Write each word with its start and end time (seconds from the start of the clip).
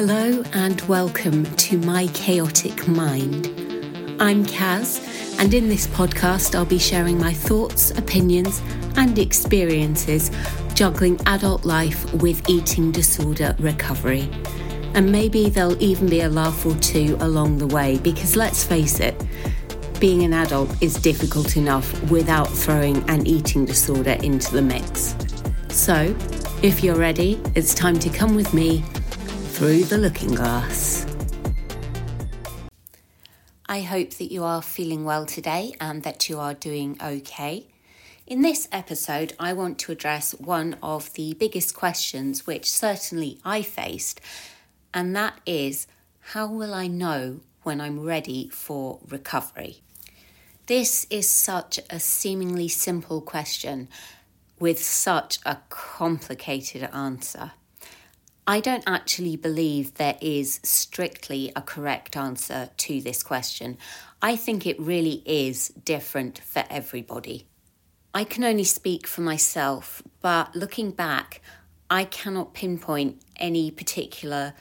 Hello 0.00 0.44
and 0.52 0.80
welcome 0.82 1.44
to 1.56 1.76
My 1.76 2.06
Chaotic 2.14 2.86
Mind. 2.86 3.48
I'm 4.20 4.46
Kaz, 4.46 5.00
and 5.40 5.52
in 5.52 5.68
this 5.68 5.88
podcast, 5.88 6.54
I'll 6.54 6.64
be 6.64 6.78
sharing 6.78 7.18
my 7.18 7.32
thoughts, 7.32 7.90
opinions, 7.90 8.62
and 8.94 9.18
experiences 9.18 10.30
juggling 10.74 11.20
adult 11.26 11.64
life 11.64 12.14
with 12.14 12.48
eating 12.48 12.92
disorder 12.92 13.56
recovery. 13.58 14.30
And 14.94 15.10
maybe 15.10 15.50
there'll 15.50 15.82
even 15.82 16.08
be 16.08 16.20
a 16.20 16.28
laugh 16.28 16.64
or 16.64 16.76
two 16.76 17.16
along 17.18 17.58
the 17.58 17.66
way 17.66 17.98
because 17.98 18.36
let's 18.36 18.62
face 18.62 19.00
it, 19.00 19.20
being 19.98 20.22
an 20.22 20.32
adult 20.32 20.80
is 20.80 20.94
difficult 20.94 21.56
enough 21.56 22.08
without 22.08 22.46
throwing 22.46 22.98
an 23.10 23.26
eating 23.26 23.64
disorder 23.64 24.16
into 24.22 24.52
the 24.52 24.62
mix. 24.62 25.16
So, 25.70 26.16
if 26.62 26.84
you're 26.84 26.94
ready, 26.94 27.42
it's 27.56 27.74
time 27.74 27.98
to 27.98 28.08
come 28.10 28.36
with 28.36 28.54
me 28.54 28.84
through 29.58 29.82
the 29.82 29.98
looking 29.98 30.32
glass. 30.36 31.04
I 33.66 33.80
hope 33.80 34.10
that 34.10 34.30
you 34.30 34.44
are 34.44 34.62
feeling 34.62 35.04
well 35.04 35.26
today 35.26 35.72
and 35.80 36.04
that 36.04 36.28
you 36.28 36.38
are 36.38 36.54
doing 36.54 36.96
okay. 37.02 37.66
In 38.24 38.42
this 38.42 38.68
episode, 38.70 39.32
I 39.36 39.52
want 39.54 39.80
to 39.80 39.90
address 39.90 40.30
one 40.34 40.76
of 40.80 41.12
the 41.14 41.34
biggest 41.34 41.74
questions 41.74 42.46
which 42.46 42.70
certainly 42.70 43.40
I 43.44 43.62
faced, 43.62 44.20
and 44.94 45.16
that 45.16 45.40
is 45.44 45.88
how 46.20 46.46
will 46.46 46.72
I 46.72 46.86
know 46.86 47.40
when 47.64 47.80
I'm 47.80 47.98
ready 47.98 48.48
for 48.50 49.00
recovery? 49.08 49.78
This 50.66 51.04
is 51.10 51.28
such 51.28 51.80
a 51.90 51.98
seemingly 51.98 52.68
simple 52.68 53.20
question 53.20 53.88
with 54.60 54.80
such 54.80 55.40
a 55.44 55.58
complicated 55.68 56.88
answer. 56.92 57.50
I 58.48 58.60
don't 58.60 58.84
actually 58.86 59.36
believe 59.36 59.94
there 59.94 60.16
is 60.22 60.58
strictly 60.62 61.52
a 61.54 61.60
correct 61.60 62.16
answer 62.16 62.70
to 62.78 63.02
this 63.02 63.22
question. 63.22 63.76
I 64.22 64.36
think 64.36 64.66
it 64.66 64.80
really 64.80 65.22
is 65.26 65.68
different 65.68 66.38
for 66.38 66.64
everybody. 66.70 67.46
I 68.14 68.24
can 68.24 68.44
only 68.44 68.64
speak 68.64 69.06
for 69.06 69.20
myself, 69.20 70.02
but 70.22 70.56
looking 70.56 70.92
back, 70.92 71.42
I 71.90 72.04
cannot 72.04 72.54
pinpoint 72.54 73.20
any 73.36 73.70
particular 73.70 74.54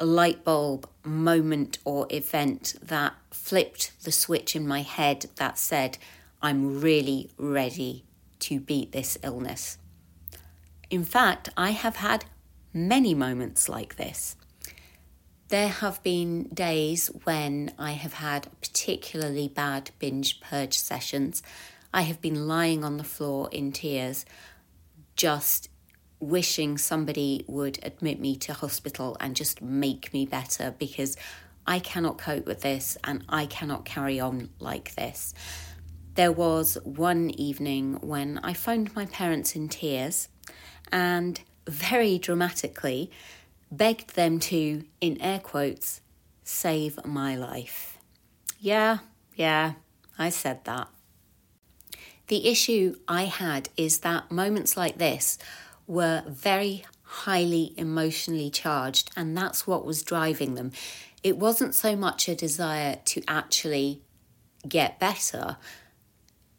light 0.00 0.42
bulb 0.42 0.88
moment 1.04 1.78
or 1.84 2.08
event 2.10 2.74
that 2.82 3.14
flipped 3.30 4.02
the 4.02 4.10
switch 4.10 4.56
in 4.56 4.66
my 4.66 4.82
head 4.82 5.26
that 5.36 5.58
said, 5.58 5.96
I'm 6.42 6.80
really 6.80 7.30
ready 7.38 8.04
to 8.40 8.58
beat 8.58 8.90
this 8.90 9.16
illness. 9.22 9.78
In 10.90 11.04
fact, 11.04 11.50
I 11.56 11.70
have 11.70 11.96
had 11.96 12.24
many 12.72 13.14
moments 13.14 13.68
like 13.68 13.96
this. 13.96 14.36
There 15.48 15.68
have 15.68 16.02
been 16.02 16.44
days 16.44 17.08
when 17.24 17.74
I 17.78 17.92
have 17.92 18.14
had 18.14 18.48
particularly 18.62 19.48
bad 19.48 19.90
binge 19.98 20.40
purge 20.40 20.78
sessions. 20.78 21.42
I 21.92 22.02
have 22.02 22.22
been 22.22 22.48
lying 22.48 22.84
on 22.84 22.96
the 22.96 23.04
floor 23.04 23.50
in 23.52 23.72
tears, 23.72 24.24
just 25.14 25.68
wishing 26.20 26.78
somebody 26.78 27.44
would 27.48 27.78
admit 27.82 28.20
me 28.20 28.36
to 28.36 28.54
hospital 28.54 29.16
and 29.20 29.36
just 29.36 29.60
make 29.60 30.12
me 30.14 30.24
better 30.24 30.74
because 30.78 31.16
I 31.66 31.80
cannot 31.80 32.16
cope 32.16 32.46
with 32.46 32.62
this 32.62 32.96
and 33.04 33.24
I 33.28 33.46
cannot 33.46 33.84
carry 33.84 34.20
on 34.20 34.50
like 34.58 34.94
this. 34.94 35.34
There 36.14 36.32
was 36.32 36.78
one 36.84 37.30
evening 37.30 37.98
when 38.00 38.38
I 38.42 38.52
phoned 38.52 38.94
my 38.94 39.06
parents 39.06 39.56
in 39.56 39.68
tears 39.68 40.28
and 40.90 41.40
very 41.66 42.18
dramatically 42.18 43.10
begged 43.70 44.14
them 44.14 44.38
to, 44.38 44.84
in 45.00 45.20
air 45.20 45.38
quotes, 45.38 46.00
save 46.44 47.04
my 47.04 47.34
life. 47.36 47.98
Yeah, 48.60 48.98
yeah, 49.34 49.72
I 50.18 50.28
said 50.28 50.64
that. 50.64 50.88
The 52.28 52.48
issue 52.48 52.96
I 53.08 53.24
had 53.24 53.68
is 53.76 54.00
that 54.00 54.30
moments 54.30 54.76
like 54.76 54.98
this 54.98 55.38
were 55.86 56.22
very 56.26 56.84
highly 57.02 57.74
emotionally 57.76 58.50
charged, 58.50 59.10
and 59.16 59.36
that's 59.36 59.66
what 59.66 59.84
was 59.84 60.02
driving 60.02 60.54
them. 60.54 60.72
It 61.22 61.36
wasn't 61.36 61.74
so 61.74 61.94
much 61.96 62.28
a 62.28 62.34
desire 62.34 62.98
to 63.06 63.22
actually 63.28 64.02
get 64.66 64.98
better, 64.98 65.56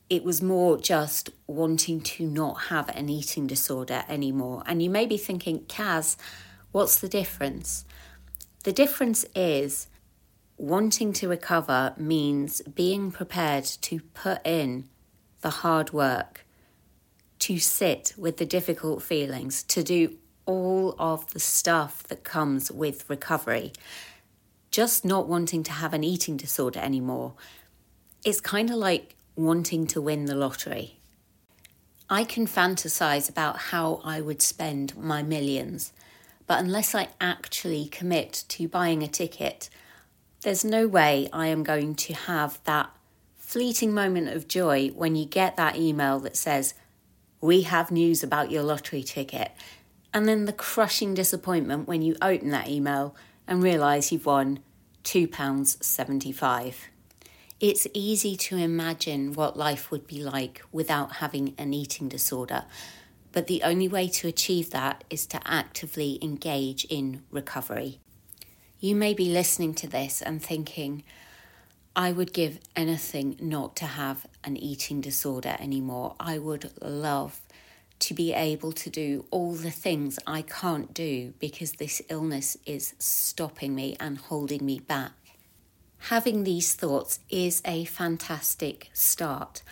it 0.10 0.24
was 0.24 0.42
more 0.42 0.78
just 0.78 1.30
wanting 1.48 2.02
to 2.02 2.26
not 2.26 2.64
have 2.64 2.90
an 2.90 3.10
eating 3.10 3.48
disorder 3.48 4.04
anymore. 4.08 4.64
And 4.66 4.82
you 4.84 4.90
may 4.90 5.06
be 5.06 5.18
thinking, 5.18 5.62
Kaz, 5.62 6.18
what's 6.72 7.00
the 7.00 7.08
difference? 7.08 7.86
The 8.64 8.74
difference 8.74 9.26
is 9.36 9.88
wanting 10.58 11.14
to 11.14 11.28
recover 11.28 11.94
means 11.98 12.62
being 12.62 13.12
prepared 13.12 13.66
to 13.66 14.00
put 14.14 14.46
in 14.46 14.90
the 15.42 15.50
hard 15.50 15.92
work 15.92 16.46
to 17.40 17.60
sit 17.60 18.14
with 18.18 18.38
the 18.38 18.46
difficult 18.46 19.04
feelings, 19.04 19.64
to 19.64 19.84
do 19.84 20.16
all 20.46 20.96
of 21.00 21.34
the 21.34 21.40
stuff 21.40 22.04
that 22.04 22.24
comes 22.24 22.72
with 22.72 23.10
recovery. 23.10 23.74
Just 24.72 25.04
not 25.04 25.28
wanting 25.28 25.64
to 25.64 25.72
have 25.72 25.94
an 25.94 26.04
eating 26.04 26.38
disorder 26.38 26.80
anymore. 26.80 27.34
It's 28.24 28.40
kind 28.40 28.70
of 28.70 28.78
like 28.78 29.16
wanting 29.36 29.88
to 29.88 30.02
win 30.02 30.26
the 30.26 30.36
lottery. 30.36 31.00
I 32.10 32.24
can 32.24 32.46
fantasize 32.46 33.30
about 33.30 33.58
how 33.58 34.02
I 34.04 34.22
would 34.22 34.42
spend 34.42 34.96
my 34.98 35.24
millions, 35.24 35.94
but 36.46 36.60
unless 36.60 36.94
I 36.94 37.10
actually 37.20 37.88
commit 37.88 38.44
to 38.50 38.68
buying 38.68 39.02
a 39.02 39.08
ticket, 39.08 39.70
there's 40.42 40.66
no 40.66 40.88
way 40.88 41.30
I 41.32 41.48
am 41.48 41.64
going 41.64 41.96
to 41.96 42.14
have 42.14 42.60
that 42.66 42.92
fleeting 43.38 43.94
moment 43.94 44.30
of 44.30 44.48
joy 44.48 44.90
when 44.90 45.16
you 45.16 45.26
get 45.26 45.56
that 45.56 45.78
email 45.78 46.20
that 46.20 46.36
says, 46.36 46.74
we 47.40 47.64
have 47.64 47.92
news 47.92 48.24
about 48.24 48.52
your 48.52 48.64
lottery 48.64 49.04
ticket. 49.04 49.52
And 50.14 50.28
then 50.28 50.46
the 50.46 50.54
crushing 50.54 51.14
disappointment 51.14 51.88
when 51.88 52.02
you 52.02 52.16
open 52.22 52.50
that 52.50 52.70
email 52.70 53.16
and 53.48 53.64
realise 53.64 54.12
you've 54.12 54.26
won 54.26 54.60
£2.75. 55.04 56.76
It's 57.64 57.88
easy 57.94 58.36
to 58.36 58.58
imagine 58.58 59.32
what 59.32 59.56
life 59.56 59.90
would 59.90 60.06
be 60.06 60.22
like 60.22 60.62
without 60.74 61.14
having 61.14 61.56
an 61.58 61.74
eating 61.74 62.10
disorder, 62.10 62.66
but 63.32 63.48
the 63.48 63.64
only 63.64 63.88
way 63.88 64.10
to 64.10 64.28
achieve 64.28 64.72
that 64.72 65.06
is 65.10 65.26
to 65.28 65.40
actively 65.46 66.20
engage 66.22 66.84
in 66.84 67.24
recovery. 67.32 68.02
You 68.82 68.98
may 68.98 69.14
be 69.14 69.32
listening 69.32 69.76
to 69.76 69.88
this 69.88 70.22
and 70.22 70.44
thinking, 70.44 71.06
I 71.96 72.12
would 72.12 72.34
give 72.34 72.60
anything 72.76 73.38
not 73.40 73.78
to 73.78 73.86
have 73.86 74.28
an 74.44 74.58
eating 74.58 75.00
disorder 75.00 75.56
anymore. 75.58 76.18
I 76.20 76.40
would 76.40 76.70
love 76.82 77.40
to 78.00 78.14
be 78.14 78.34
able 78.34 78.74
to 78.74 78.90
do 78.90 79.24
all 79.32 79.54
the 79.54 79.72
things 79.72 80.20
I 80.28 80.42
can't 80.42 80.94
do 80.94 81.34
because 81.40 81.72
this 81.72 82.02
illness 82.10 82.58
is 82.66 82.94
stopping 83.00 83.74
me 83.74 83.96
and 84.02 84.18
holding 84.18 84.66
me 84.66 84.80
back. 84.80 85.14
Having 86.08 86.44
these 86.44 86.76
thoughts 86.76 87.22
is 87.30 87.62
a 87.64 87.86
fantastic 87.86 88.90
start, 88.92 89.64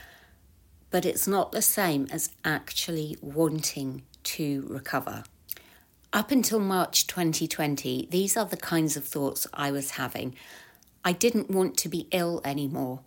but 0.89 1.05
it's 1.05 1.27
not 1.27 1.51
the 1.51 1.61
same 1.61 2.07
as 2.09 2.29
actually 2.45 3.17
wanting 3.21 4.03
to 4.23 4.65
recover. 4.69 5.25
Up 6.13 6.31
until 6.31 6.61
March 6.61 7.05
2020, 7.05 8.07
these 8.09 8.37
are 8.37 8.45
the 8.45 8.55
kinds 8.55 8.95
of 8.95 9.03
thoughts 9.03 9.45
I 9.53 9.71
was 9.71 9.91
having. 9.91 10.35
I 11.03 11.11
didn't 11.11 11.51
want 11.51 11.75
to 11.79 11.89
be 11.89 12.07
ill 12.11 12.39
anymore, 12.45 13.01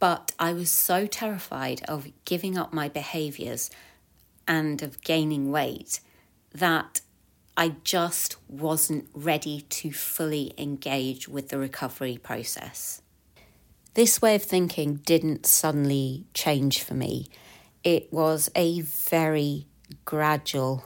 but 0.00 0.32
I 0.36 0.52
was 0.52 0.68
so 0.68 1.06
terrified 1.06 1.82
of 1.86 2.08
giving 2.24 2.58
up 2.58 2.72
my 2.72 2.88
behaviours 2.88 3.70
and 4.48 4.82
of 4.82 5.00
gaining 5.02 5.52
weight 5.52 6.00
that 6.52 7.02
I 7.58 7.74
just 7.82 8.36
wasn't 8.48 9.08
ready 9.12 9.62
to 9.62 9.90
fully 9.90 10.54
engage 10.56 11.28
with 11.28 11.48
the 11.48 11.58
recovery 11.58 12.16
process. 12.16 13.02
This 13.94 14.22
way 14.22 14.36
of 14.36 14.44
thinking 14.44 15.00
didn't 15.04 15.44
suddenly 15.44 16.24
change 16.34 16.84
for 16.84 16.94
me. 16.94 17.26
It 17.82 18.12
was 18.12 18.48
a 18.54 18.82
very 18.82 19.66
gradual, 20.04 20.84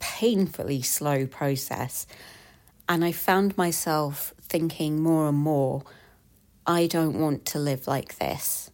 painfully 0.00 0.82
slow 0.82 1.26
process. 1.28 2.08
And 2.88 3.04
I 3.04 3.12
found 3.12 3.56
myself 3.56 4.34
thinking 4.42 5.00
more 5.00 5.28
and 5.28 5.38
more, 5.38 5.84
I 6.66 6.88
don't 6.88 7.20
want 7.20 7.46
to 7.46 7.60
live 7.60 7.86
like 7.86 8.18
this. 8.18 8.68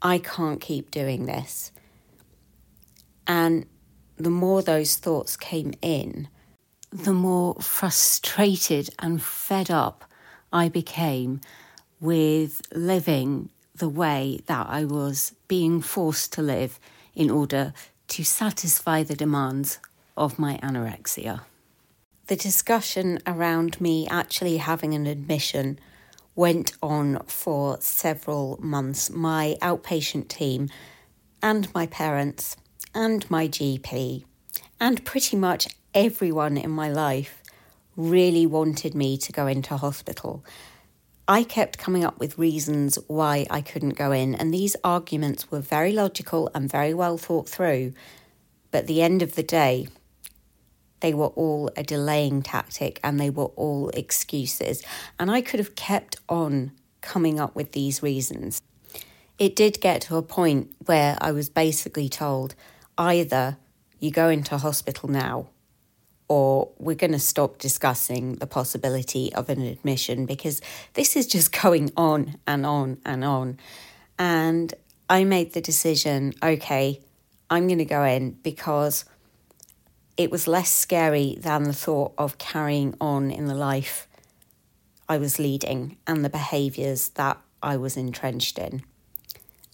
I 0.00 0.16
can't 0.16 0.62
keep 0.62 0.90
doing 0.90 1.26
this. 1.26 1.70
And 3.26 3.66
the 4.16 4.30
more 4.30 4.62
those 4.62 4.96
thoughts 4.96 5.36
came 5.36 5.74
in, 5.82 6.28
the 6.96 7.12
more 7.12 7.54
frustrated 7.56 8.88
and 8.98 9.22
fed 9.22 9.70
up 9.70 10.04
I 10.52 10.70
became 10.70 11.40
with 12.00 12.62
living 12.72 13.50
the 13.74 13.88
way 13.88 14.40
that 14.46 14.66
I 14.70 14.84
was 14.86 15.34
being 15.46 15.82
forced 15.82 16.32
to 16.34 16.42
live 16.42 16.80
in 17.14 17.30
order 17.30 17.74
to 18.08 18.24
satisfy 18.24 19.02
the 19.02 19.14
demands 19.14 19.78
of 20.16 20.38
my 20.38 20.58
anorexia. 20.62 21.42
the 22.28 22.36
discussion 22.36 23.18
around 23.26 23.80
me 23.80 24.08
actually 24.08 24.56
having 24.56 24.94
an 24.94 25.06
admission 25.06 25.78
went 26.34 26.72
on 26.82 27.22
for 27.26 27.76
several 27.80 28.58
months. 28.60 29.10
My 29.10 29.56
outpatient 29.62 30.26
team 30.28 30.68
and 31.42 31.72
my 31.72 31.86
parents 31.86 32.56
and 32.94 33.30
my 33.30 33.46
GP 33.46 34.24
and 34.80 35.04
pretty 35.04 35.36
much 35.36 35.68
everyone 35.94 36.56
in 36.56 36.70
my 36.70 36.90
life 36.90 37.42
really 37.96 38.46
wanted 38.46 38.94
me 38.94 39.16
to 39.16 39.32
go 39.32 39.46
into 39.46 39.76
hospital. 39.76 40.44
I 41.28 41.42
kept 41.42 41.78
coming 41.78 42.04
up 42.04 42.20
with 42.20 42.38
reasons 42.38 42.98
why 43.08 43.46
I 43.50 43.60
couldn't 43.60 43.96
go 43.96 44.12
in, 44.12 44.34
and 44.34 44.52
these 44.52 44.76
arguments 44.84 45.50
were 45.50 45.60
very 45.60 45.92
logical 45.92 46.50
and 46.54 46.70
very 46.70 46.94
well 46.94 47.18
thought 47.18 47.48
through. 47.48 47.94
But 48.70 48.82
at 48.82 48.86
the 48.86 49.02
end 49.02 49.22
of 49.22 49.34
the 49.34 49.42
day, 49.42 49.88
they 51.00 51.14
were 51.14 51.28
all 51.28 51.70
a 51.76 51.82
delaying 51.82 52.42
tactic 52.42 53.00
and 53.02 53.18
they 53.18 53.30
were 53.30 53.52
all 53.56 53.90
excuses. 53.90 54.82
And 55.18 55.30
I 55.30 55.40
could 55.40 55.60
have 55.60 55.74
kept 55.74 56.16
on 56.28 56.72
coming 57.00 57.38
up 57.38 57.54
with 57.54 57.72
these 57.72 58.02
reasons. 58.02 58.62
It 59.38 59.54
did 59.54 59.80
get 59.80 60.00
to 60.02 60.16
a 60.16 60.22
point 60.22 60.74
where 60.86 61.18
I 61.20 61.32
was 61.32 61.48
basically 61.48 62.08
told 62.08 62.54
either 62.96 63.58
you 64.00 64.10
go 64.10 64.28
into 64.28 64.58
hospital 64.58 65.08
now 65.08 65.48
or 66.28 66.70
we're 66.78 66.96
going 66.96 67.12
to 67.12 67.18
stop 67.18 67.58
discussing 67.58 68.36
the 68.36 68.46
possibility 68.46 69.32
of 69.34 69.48
an 69.48 69.62
admission 69.62 70.26
because 70.26 70.60
this 70.94 71.16
is 71.16 71.26
just 71.26 71.52
going 71.62 71.90
on 71.96 72.36
and 72.46 72.66
on 72.66 72.98
and 73.04 73.24
on. 73.24 73.58
And 74.18 74.74
I 75.08 75.24
made 75.24 75.52
the 75.52 75.60
decision 75.60 76.34
okay, 76.42 77.00
I'm 77.48 77.68
going 77.68 77.78
to 77.78 77.84
go 77.84 78.02
in 78.02 78.32
because 78.42 79.04
it 80.16 80.30
was 80.30 80.48
less 80.48 80.72
scary 80.72 81.36
than 81.38 81.64
the 81.64 81.72
thought 81.72 82.14
of 82.18 82.38
carrying 82.38 82.94
on 83.00 83.30
in 83.30 83.46
the 83.46 83.54
life 83.54 84.08
I 85.08 85.18
was 85.18 85.38
leading 85.38 85.98
and 86.06 86.24
the 86.24 86.30
behaviours 86.30 87.10
that 87.10 87.38
I 87.62 87.76
was 87.76 87.96
entrenched 87.96 88.58
in. 88.58 88.82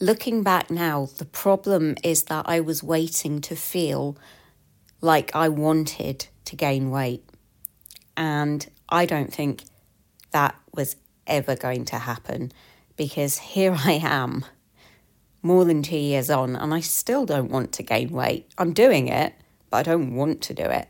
Looking 0.02 0.42
back 0.42 0.68
now, 0.68 1.10
the 1.18 1.24
problem 1.24 1.94
is 2.02 2.24
that 2.24 2.48
I 2.48 2.58
was 2.58 2.82
waiting 2.82 3.40
to 3.42 3.54
feel 3.54 4.16
like 5.00 5.30
I 5.32 5.48
wanted 5.48 6.26
to 6.46 6.56
gain 6.56 6.90
weight. 6.90 7.22
And 8.16 8.68
I 8.88 9.06
don't 9.06 9.32
think 9.32 9.62
that 10.32 10.56
was 10.74 10.96
ever 11.28 11.54
going 11.54 11.84
to 11.84 12.00
happen 12.00 12.50
because 12.96 13.38
here 13.38 13.76
I 13.78 14.00
am, 14.02 14.44
more 15.40 15.64
than 15.64 15.84
two 15.84 15.98
years 15.98 16.30
on, 16.30 16.56
and 16.56 16.74
I 16.74 16.80
still 16.80 17.24
don't 17.24 17.52
want 17.52 17.70
to 17.74 17.84
gain 17.84 18.10
weight. 18.10 18.50
I'm 18.58 18.72
doing 18.72 19.06
it, 19.06 19.34
but 19.70 19.86
I 19.86 19.92
don't 19.92 20.16
want 20.16 20.42
to 20.42 20.52
do 20.52 20.64
it. 20.64 20.88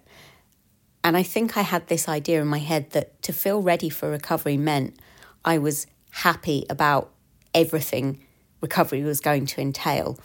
And 1.04 1.18
I 1.18 1.22
think 1.22 1.58
I 1.58 1.62
had 1.62 1.88
this 1.88 2.08
idea 2.08 2.40
in 2.40 2.48
my 2.48 2.60
head 2.60 2.92
that 2.92 3.20
to 3.24 3.34
feel 3.34 3.60
ready 3.60 3.90
for 3.90 4.08
recovery 4.08 4.56
meant 4.56 4.98
I 5.44 5.58
was 5.58 5.86
happy 6.12 6.64
about 6.70 7.12
everything 7.52 8.18
recovery 8.62 9.02
was 9.02 9.20
going 9.20 9.44
to 9.44 9.60
entail. 9.60 10.18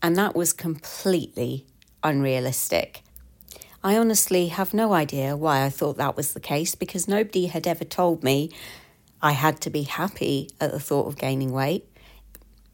And 0.00 0.16
that 0.16 0.34
was 0.34 0.54
completely 0.54 1.66
unrealistic. 2.02 3.02
I 3.84 3.98
honestly 3.98 4.48
have 4.48 4.72
no 4.72 4.92
idea 4.92 5.36
why 5.36 5.64
I 5.64 5.68
thought 5.68 5.96
that 5.96 6.16
was 6.16 6.32
the 6.32 6.40
case 6.40 6.74
because 6.74 7.08
nobody 7.08 7.46
had 7.46 7.66
ever 7.66 7.84
told 7.84 8.22
me 8.22 8.50
I 9.20 9.32
had 9.32 9.60
to 9.62 9.70
be 9.70 9.82
happy 9.82 10.50
at 10.60 10.70
the 10.70 10.80
thought 10.80 11.06
of 11.06 11.18
gaining 11.18 11.52
weight. 11.52 11.86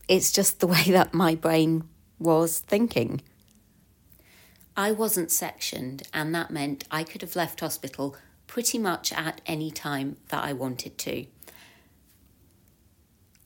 It's 0.06 0.30
just 0.30 0.60
the 0.60 0.66
way 0.74 0.84
that 0.88 1.14
my 1.14 1.34
brain 1.34 1.88
was 2.18 2.58
thinking. 2.60 3.22
I 4.76 4.92
wasn't 4.92 5.30
sectioned, 5.30 6.04
and 6.14 6.34
that 6.34 6.50
meant 6.50 6.84
I 6.90 7.02
could 7.02 7.22
have 7.22 7.34
left 7.34 7.60
hospital 7.60 8.14
pretty 8.46 8.78
much 8.78 9.12
at 9.12 9.40
any 9.44 9.70
time 9.70 10.16
that 10.28 10.44
I 10.44 10.52
wanted 10.52 10.98
to. 10.98 11.26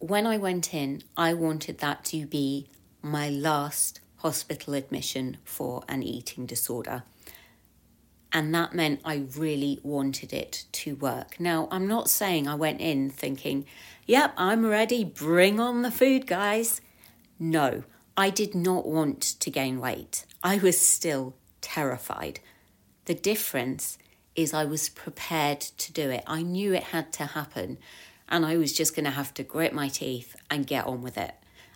When 0.03 0.27
I 0.27 0.37
went 0.37 0.75
in, 0.75 1.05
I 1.17 1.33
wanted 1.33 1.79
that 1.79 2.05
to 2.07 2.27
be 2.27 2.67
my 3.03 3.29
last 3.29 4.01
hospital 4.17 4.75
admission 4.75 5.37
for 5.45 5.85
an 5.89 6.03
eating 6.03 6.45
disorder. 6.45 7.05
And 8.33 8.53
that 8.53 8.75
meant 8.75 9.01
I 9.05 9.27
really 9.37 9.79
wanted 9.85 10.33
it 10.33 10.65
to 10.73 10.97
work. 10.97 11.39
Now, 11.39 11.69
I'm 11.71 11.87
not 11.87 12.11
saying 12.11 12.49
I 12.49 12.57
went 12.57 12.81
in 12.81 13.11
thinking, 13.11 13.65
yep, 14.05 14.35
I'm 14.37 14.67
ready, 14.67 15.05
bring 15.05 15.61
on 15.61 15.83
the 15.83 15.93
food, 15.93 16.27
guys. 16.27 16.81
No, 17.39 17.85
I 18.17 18.31
did 18.31 18.57
not 18.57 18.85
want 18.85 19.21
to 19.23 19.51
gain 19.51 19.79
weight. 19.79 20.27
I 20.43 20.59
was 20.59 20.81
still 20.81 21.37
terrified. 21.61 22.41
The 23.05 23.15
difference 23.15 23.99
is 24.35 24.53
I 24.53 24.65
was 24.65 24.89
prepared 24.89 25.61
to 25.61 25.93
do 25.93 26.11
it. 26.11 26.25
I 26.27 26.43
knew 26.43 26.75
it 26.75 26.83
had 26.85 27.13
to 27.13 27.27
happen, 27.27 27.79
and 28.33 28.47
I 28.47 28.57
was 28.57 28.73
just 28.73 28.97
going 28.97 29.05
to 29.05 29.11
have 29.11 29.35
to 29.35 29.43
grit 29.45 29.75
my 29.75 29.89
teeth 29.89 30.35
and 30.51 30.67
get 30.67 30.87
on 30.87 31.03
with 31.03 31.19
it. 31.19 31.35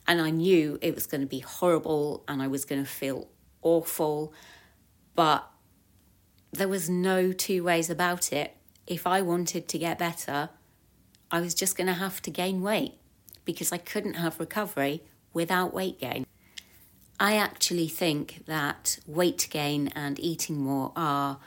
And 0.08 0.22
I 0.22 0.30
knew 0.30 0.78
it 0.80 0.94
was 0.94 1.06
going 1.06 1.20
to 1.20 1.26
be 1.26 1.40
horrible 1.40 2.24
and 2.26 2.40
I 2.40 2.48
was 2.48 2.64
going 2.64 2.82
to 2.82 2.88
feel 2.88 3.28
awful, 3.60 4.32
but 5.14 5.48
there 6.52 6.66
was 6.66 6.88
no 6.88 7.32
two 7.32 7.62
ways 7.62 7.90
about 7.90 8.32
it. 8.32 8.56
If 8.86 9.06
I 9.06 9.20
wanted 9.20 9.68
to 9.68 9.78
get 9.78 9.98
better, 9.98 10.48
I 11.30 11.40
was 11.40 11.54
just 11.54 11.76
going 11.76 11.88
to 11.88 11.92
have 11.92 12.22
to 12.22 12.30
gain 12.30 12.62
weight 12.62 12.94
because 13.44 13.70
I 13.70 13.78
couldn't 13.78 14.14
have 14.14 14.40
recovery 14.40 15.02
without 15.34 15.74
weight 15.74 16.00
gain. 16.00 16.24
I 17.20 17.36
actually 17.36 17.88
think 17.88 18.44
that 18.46 18.98
weight 19.06 19.48
gain 19.50 19.88
and 19.88 20.18
eating 20.18 20.58
more 20.58 20.92
are, 20.96 21.38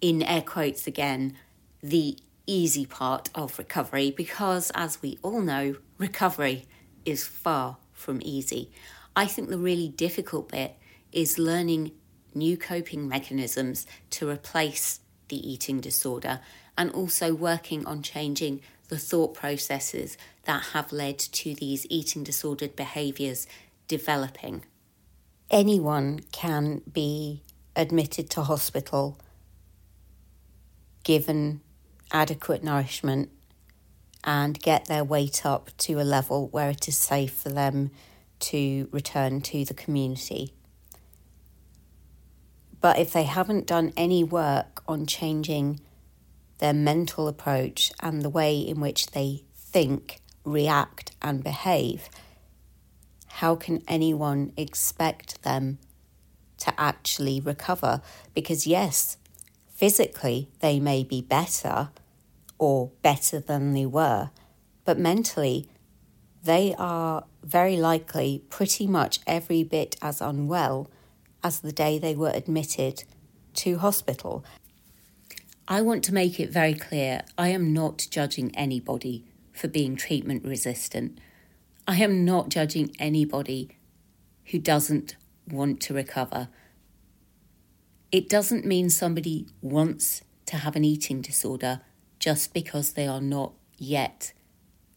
in 0.00 0.22
air 0.22 0.42
quotes 0.42 0.88
again, 0.88 1.36
the 1.80 2.18
easy 2.50 2.86
part 2.86 3.30
of 3.34 3.58
recovery 3.58 4.10
because, 4.10 4.72
as 4.74 5.00
we 5.02 5.18
all 5.22 5.40
know, 5.40 5.76
recovery 5.98 6.66
is 7.04 7.26
far 7.26 7.76
from 7.92 8.20
easy. 8.24 8.70
I 9.14 9.26
think 9.26 9.48
the 9.48 9.58
really 9.58 9.88
difficult 9.88 10.50
bit 10.50 10.76
is 11.12 11.38
learning 11.38 11.92
new 12.34 12.56
coping 12.56 13.08
mechanisms 13.08 13.86
to 14.10 14.28
replace 14.28 15.00
the 15.28 15.50
eating 15.50 15.80
disorder 15.80 16.40
and 16.76 16.90
also 16.90 17.34
working 17.34 17.84
on 17.86 18.02
changing 18.02 18.60
the 18.88 18.98
thought 18.98 19.34
processes 19.34 20.16
that 20.44 20.62
have 20.72 20.92
led 20.92 21.18
to 21.18 21.54
these 21.54 21.86
eating 21.90 22.24
disordered 22.24 22.74
behaviours 22.74 23.46
developing 23.86 24.62
anyone 25.50 26.20
can 26.30 26.82
be 26.92 27.42
admitted 27.74 28.28
to 28.30 28.42
hospital 28.42 29.18
given 31.04 31.60
adequate 32.12 32.62
nourishment 32.62 33.30
and 34.24 34.60
get 34.60 34.86
their 34.86 35.04
weight 35.04 35.46
up 35.46 35.70
to 35.78 36.00
a 36.00 36.02
level 36.02 36.48
where 36.48 36.70
it 36.70 36.88
is 36.88 36.98
safe 36.98 37.32
for 37.32 37.50
them 37.50 37.90
to 38.40 38.88
return 38.92 39.40
to 39.40 39.64
the 39.64 39.74
community. 39.74 40.52
But 42.80 42.98
if 42.98 43.12
they 43.12 43.24
haven't 43.24 43.66
done 43.66 43.92
any 43.96 44.22
work 44.22 44.82
on 44.86 45.06
changing 45.06 45.80
their 46.58 46.72
mental 46.72 47.28
approach 47.28 47.92
and 48.00 48.22
the 48.22 48.30
way 48.30 48.58
in 48.58 48.80
which 48.80 49.08
they 49.08 49.44
think, 49.54 50.20
react, 50.44 51.12
and 51.20 51.42
behave, 51.42 52.08
how 53.26 53.54
can 53.54 53.82
anyone 53.86 54.52
expect 54.56 55.42
them 55.42 55.78
to 56.58 56.72
actually 56.80 57.40
recover? 57.40 58.00
Because, 58.34 58.66
yes, 58.66 59.16
physically 59.78 60.48
they 60.58 60.80
may 60.80 61.04
be 61.04 61.22
better 61.22 61.88
or 62.58 62.90
better 63.00 63.38
than 63.38 63.72
they 63.74 63.86
were, 63.86 64.28
but 64.84 64.98
mentally 64.98 65.68
they 66.42 66.74
are 66.76 67.24
very 67.44 67.76
likely 67.76 68.42
pretty 68.50 68.88
much 68.88 69.20
every 69.24 69.62
bit 69.62 69.94
as 70.02 70.20
unwell 70.20 70.90
as 71.44 71.60
the 71.60 71.70
day 71.70 71.96
they 71.96 72.16
were 72.16 72.32
admitted 72.34 73.04
to 73.54 73.78
hospital. 73.78 74.44
I 75.68 75.80
want 75.82 76.02
to 76.04 76.14
make 76.14 76.40
it 76.40 76.50
very 76.50 76.74
clear 76.74 77.22
I 77.36 77.50
am 77.50 77.72
not 77.72 78.08
judging 78.10 78.50
anybody 78.56 79.26
for 79.52 79.68
being 79.68 79.94
treatment 79.94 80.44
resistant. 80.44 81.20
I 81.86 81.98
am 81.98 82.24
not 82.24 82.48
judging 82.48 82.96
anybody 82.98 83.76
who 84.46 84.58
doesn't 84.58 85.14
want 85.48 85.80
to 85.82 85.94
recover. 85.94 86.48
It 88.10 88.28
doesn't 88.28 88.64
mean 88.64 88.88
somebody 88.88 89.46
wants 89.60 90.22
to 90.46 90.56
have 90.56 90.76
an 90.76 90.84
eating 90.84 91.20
disorder 91.20 91.80
just 92.18 92.54
because 92.54 92.92
they 92.92 93.06
are 93.06 93.20
not 93.20 93.52
yet 93.76 94.32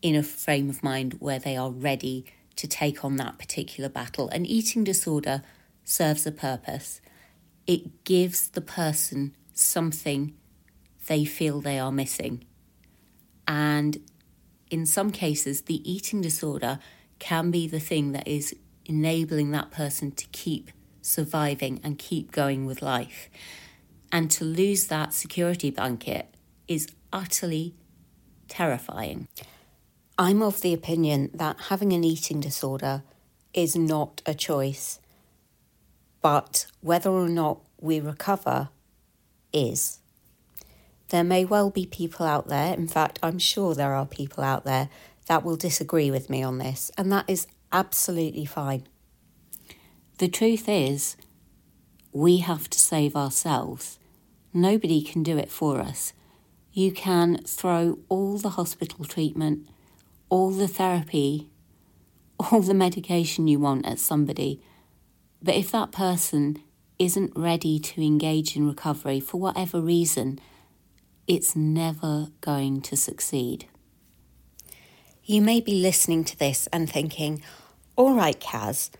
in 0.01 0.15
a 0.15 0.23
frame 0.23 0.69
of 0.69 0.81
mind 0.81 1.17
where 1.19 1.39
they 1.39 1.57
are 1.57 1.71
ready 1.71 2.25
to 2.55 2.67
take 2.67 3.03
on 3.03 3.17
that 3.17 3.37
particular 3.37 3.89
battle. 3.89 4.29
An 4.29 4.45
eating 4.45 4.83
disorder 4.83 5.43
serves 5.83 6.25
a 6.25 6.31
purpose, 6.31 7.01
it 7.67 8.03
gives 8.03 8.49
the 8.49 8.61
person 8.61 9.35
something 9.53 10.33
they 11.07 11.25
feel 11.25 11.59
they 11.59 11.79
are 11.79 11.91
missing. 11.91 12.45
And 13.47 13.99
in 14.69 14.85
some 14.85 15.11
cases, 15.11 15.63
the 15.63 15.91
eating 15.91 16.21
disorder 16.21 16.79
can 17.19 17.51
be 17.51 17.67
the 17.67 17.79
thing 17.79 18.13
that 18.13 18.27
is 18.27 18.55
enabling 18.85 19.51
that 19.51 19.69
person 19.71 20.11
to 20.11 20.25
keep 20.31 20.71
surviving 21.01 21.79
and 21.83 21.97
keep 21.97 22.31
going 22.31 22.65
with 22.65 22.81
life. 22.81 23.29
And 24.11 24.29
to 24.31 24.43
lose 24.43 24.87
that 24.87 25.13
security 25.13 25.69
blanket 25.71 26.35
is 26.67 26.87
utterly 27.13 27.75
terrifying. 28.47 29.27
I'm 30.17 30.41
of 30.41 30.61
the 30.61 30.73
opinion 30.73 31.31
that 31.33 31.61
having 31.69 31.93
an 31.93 32.03
eating 32.03 32.39
disorder 32.39 33.03
is 33.53 33.75
not 33.75 34.21
a 34.25 34.33
choice, 34.33 34.99
but 36.21 36.67
whether 36.81 37.09
or 37.09 37.29
not 37.29 37.59
we 37.79 37.99
recover 37.99 38.69
is. 39.51 39.99
There 41.09 41.23
may 41.23 41.43
well 41.43 41.69
be 41.69 41.85
people 41.85 42.25
out 42.25 42.47
there, 42.47 42.73
in 42.73 42.87
fact, 42.87 43.19
I'm 43.21 43.39
sure 43.39 43.73
there 43.73 43.93
are 43.93 44.05
people 44.05 44.43
out 44.43 44.63
there 44.63 44.89
that 45.27 45.43
will 45.43 45.57
disagree 45.57 46.11
with 46.11 46.29
me 46.29 46.43
on 46.43 46.57
this, 46.57 46.91
and 46.97 47.11
that 47.11 47.25
is 47.27 47.47
absolutely 47.71 48.45
fine. 48.45 48.87
The 50.21 50.27
truth 50.27 50.69
is, 50.69 51.17
we 52.13 52.37
have 52.37 52.69
to 52.69 52.79
save 52.79 53.15
ourselves. 53.15 53.97
Nobody 54.53 55.01
can 55.01 55.23
do 55.23 55.35
it 55.39 55.49
for 55.49 55.79
us. 55.79 56.13
You 56.71 56.91
can 56.91 57.39
throw 57.39 57.97
all 58.07 58.37
the 58.37 58.51
hospital 58.51 59.03
treatment, 59.05 59.67
all 60.29 60.51
the 60.51 60.67
therapy, 60.67 61.49
all 62.37 62.61
the 62.61 62.75
medication 62.75 63.47
you 63.47 63.57
want 63.57 63.87
at 63.87 63.97
somebody, 63.97 64.61
but 65.41 65.55
if 65.55 65.71
that 65.71 65.91
person 65.91 66.61
isn't 66.99 67.31
ready 67.35 67.79
to 67.79 68.05
engage 68.05 68.55
in 68.55 68.67
recovery 68.67 69.19
for 69.19 69.37
whatever 69.37 69.81
reason, 69.81 70.37
it's 71.25 71.55
never 71.55 72.27
going 72.41 72.79
to 72.81 72.95
succeed. 72.95 73.65
You 75.23 75.41
may 75.41 75.61
be 75.61 75.81
listening 75.81 76.25
to 76.25 76.37
this 76.37 76.67
and 76.71 76.87
thinking, 76.87 77.41
all 77.95 78.13
right, 78.13 78.39
Kaz, 78.39 78.91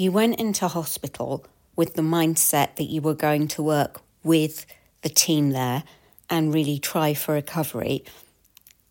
you 0.00 0.10
went 0.10 0.40
into 0.40 0.66
hospital 0.66 1.44
with 1.76 1.92
the 1.92 2.00
mindset 2.00 2.76
that 2.76 2.88
you 2.88 3.02
were 3.02 3.12
going 3.12 3.46
to 3.46 3.62
work 3.62 4.00
with 4.24 4.64
the 5.02 5.10
team 5.10 5.50
there 5.50 5.82
and 6.30 6.54
really 6.54 6.78
try 6.78 7.12
for 7.12 7.34
recovery. 7.34 8.02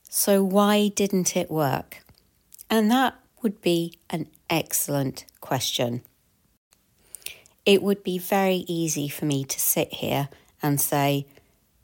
So, 0.07 0.43
why 0.43 0.89
didn't 0.89 1.35
it 1.35 1.49
work? 1.49 2.03
And 2.69 2.91
that 2.91 3.15
would 3.41 3.59
be 3.59 3.97
an 4.11 4.27
excellent 4.51 5.25
question. 5.41 6.03
It 7.65 7.81
would 7.81 8.03
be 8.03 8.19
very 8.19 8.63
easy 8.67 9.07
for 9.07 9.25
me 9.25 9.43
to 9.45 9.59
sit 9.59 9.91
here 9.91 10.29
and 10.61 10.79
say, 10.79 11.25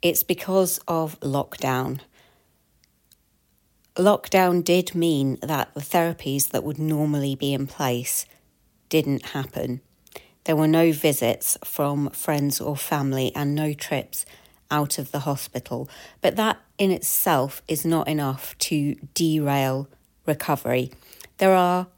it's 0.02 0.22
because 0.22 0.78
of 0.86 1.18
lockdown. 1.18 1.98
Lockdown 3.96 4.62
did 4.62 4.94
mean 4.94 5.38
that 5.42 5.74
the 5.74 5.80
therapies 5.80 6.50
that 6.50 6.62
would 6.62 6.78
normally 6.78 7.34
be 7.34 7.52
in 7.52 7.66
place 7.66 8.24
didn't 8.88 9.26
happen. 9.26 9.80
There 10.44 10.56
were 10.56 10.68
no 10.68 10.92
visits 10.92 11.58
from 11.64 12.10
friends 12.10 12.60
or 12.60 12.76
family 12.76 13.32
and 13.34 13.54
no 13.54 13.72
trips 13.72 14.24
out 14.70 14.98
of 14.98 15.10
the 15.10 15.20
hospital. 15.20 15.88
But 16.20 16.36
that 16.36 16.58
in 16.78 16.90
itself 16.90 17.62
is 17.66 17.84
not 17.84 18.08
enough 18.08 18.56
to 18.58 18.94
derail 19.14 19.88
recovery. 20.24 20.92
There 21.38 21.54
are 21.54 21.88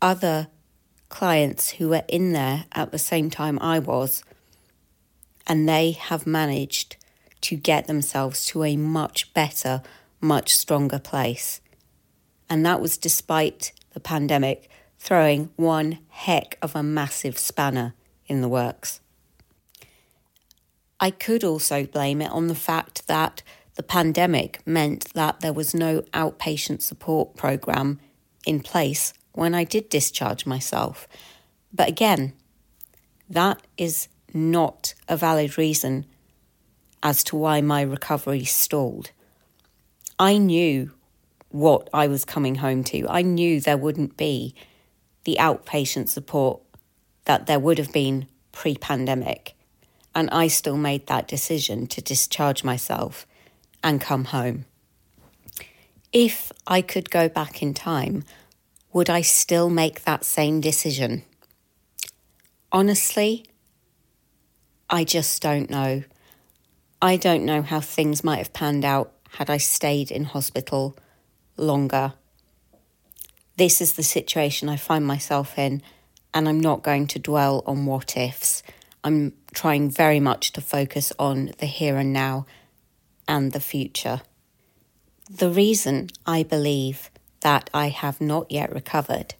other 0.00 0.48
clients 1.10 1.72
who 1.72 1.88
were 1.90 2.04
in 2.08 2.32
there 2.32 2.64
at 2.72 2.90
the 2.92 2.98
same 2.98 3.30
time 3.30 3.58
I 3.60 3.78
was, 3.78 4.22
and 5.46 5.68
they 5.68 5.92
have 5.92 6.26
managed 6.26 6.96
to 7.42 7.56
get 7.56 7.86
themselves 7.86 8.46
to 8.46 8.64
a 8.64 8.76
much 8.76 9.34
better, 9.34 9.82
much 10.20 10.56
stronger 10.56 10.98
place. 10.98 11.60
And 12.48 12.64
that 12.64 12.80
was 12.80 12.96
despite 12.96 13.72
the 13.92 14.00
pandemic 14.00 14.69
throwing 15.00 15.50
one 15.56 15.98
heck 16.10 16.58
of 16.62 16.76
a 16.76 16.82
massive 16.82 17.38
spanner 17.38 17.94
in 18.26 18.42
the 18.42 18.48
works. 18.48 19.00
I 21.00 21.10
could 21.10 21.42
also 21.42 21.86
blame 21.86 22.20
it 22.20 22.30
on 22.30 22.48
the 22.48 22.54
fact 22.54 23.08
that 23.08 23.42
the 23.74 23.82
pandemic 23.82 24.60
meant 24.66 25.12
that 25.14 25.40
there 25.40 25.54
was 25.54 25.74
no 25.74 26.02
outpatient 26.12 26.82
support 26.82 27.34
program 27.34 27.98
in 28.46 28.60
place 28.60 29.14
when 29.32 29.54
I 29.54 29.64
did 29.64 29.88
discharge 29.88 30.44
myself. 30.44 31.08
But 31.72 31.88
again, 31.88 32.34
that 33.30 33.62
is 33.78 34.08
not 34.34 34.92
a 35.08 35.16
valid 35.16 35.56
reason 35.56 36.04
as 37.02 37.24
to 37.24 37.36
why 37.36 37.62
my 37.62 37.80
recovery 37.80 38.44
stalled. 38.44 39.12
I 40.18 40.36
knew 40.36 40.92
what 41.48 41.88
I 41.94 42.06
was 42.06 42.26
coming 42.26 42.56
home 42.56 42.84
to. 42.84 43.08
I 43.08 43.22
knew 43.22 43.60
there 43.60 43.78
wouldn't 43.78 44.18
be 44.18 44.54
the 45.24 45.36
outpatient 45.38 46.08
support 46.08 46.60
that 47.24 47.46
there 47.46 47.58
would 47.58 47.78
have 47.78 47.92
been 47.92 48.26
pre 48.52 48.76
pandemic. 48.76 49.54
And 50.14 50.28
I 50.30 50.48
still 50.48 50.76
made 50.76 51.06
that 51.06 51.28
decision 51.28 51.86
to 51.88 52.00
discharge 52.00 52.64
myself 52.64 53.26
and 53.82 54.00
come 54.00 54.24
home. 54.24 54.64
If 56.12 56.50
I 56.66 56.82
could 56.82 57.10
go 57.10 57.28
back 57.28 57.62
in 57.62 57.74
time, 57.74 58.24
would 58.92 59.08
I 59.08 59.20
still 59.20 59.70
make 59.70 60.02
that 60.02 60.24
same 60.24 60.60
decision? 60.60 61.22
Honestly, 62.72 63.46
I 64.88 65.04
just 65.04 65.40
don't 65.40 65.70
know. 65.70 66.02
I 67.00 67.16
don't 67.16 67.44
know 67.44 67.62
how 67.62 67.80
things 67.80 68.24
might 68.24 68.38
have 68.38 68.52
panned 68.52 68.84
out 68.84 69.12
had 69.34 69.48
I 69.48 69.58
stayed 69.58 70.10
in 70.10 70.24
hospital 70.24 70.96
longer. 71.56 72.14
This 73.60 73.82
is 73.82 73.92
the 73.92 74.02
situation 74.02 74.70
I 74.70 74.78
find 74.78 75.06
myself 75.06 75.58
in, 75.58 75.82
and 76.32 76.48
I'm 76.48 76.60
not 76.60 76.82
going 76.82 77.06
to 77.08 77.18
dwell 77.18 77.62
on 77.66 77.84
what 77.84 78.16
ifs. 78.16 78.62
I'm 79.04 79.34
trying 79.52 79.90
very 79.90 80.18
much 80.18 80.52
to 80.52 80.62
focus 80.62 81.12
on 81.18 81.52
the 81.58 81.66
here 81.66 81.98
and 81.98 82.10
now 82.10 82.46
and 83.28 83.52
the 83.52 83.60
future. 83.60 84.22
The 85.28 85.50
reason 85.50 86.08
I 86.24 86.42
believe 86.42 87.10
that 87.40 87.68
I 87.74 87.90
have 87.90 88.18
not 88.18 88.50
yet 88.50 88.72
recovered 88.72 89.34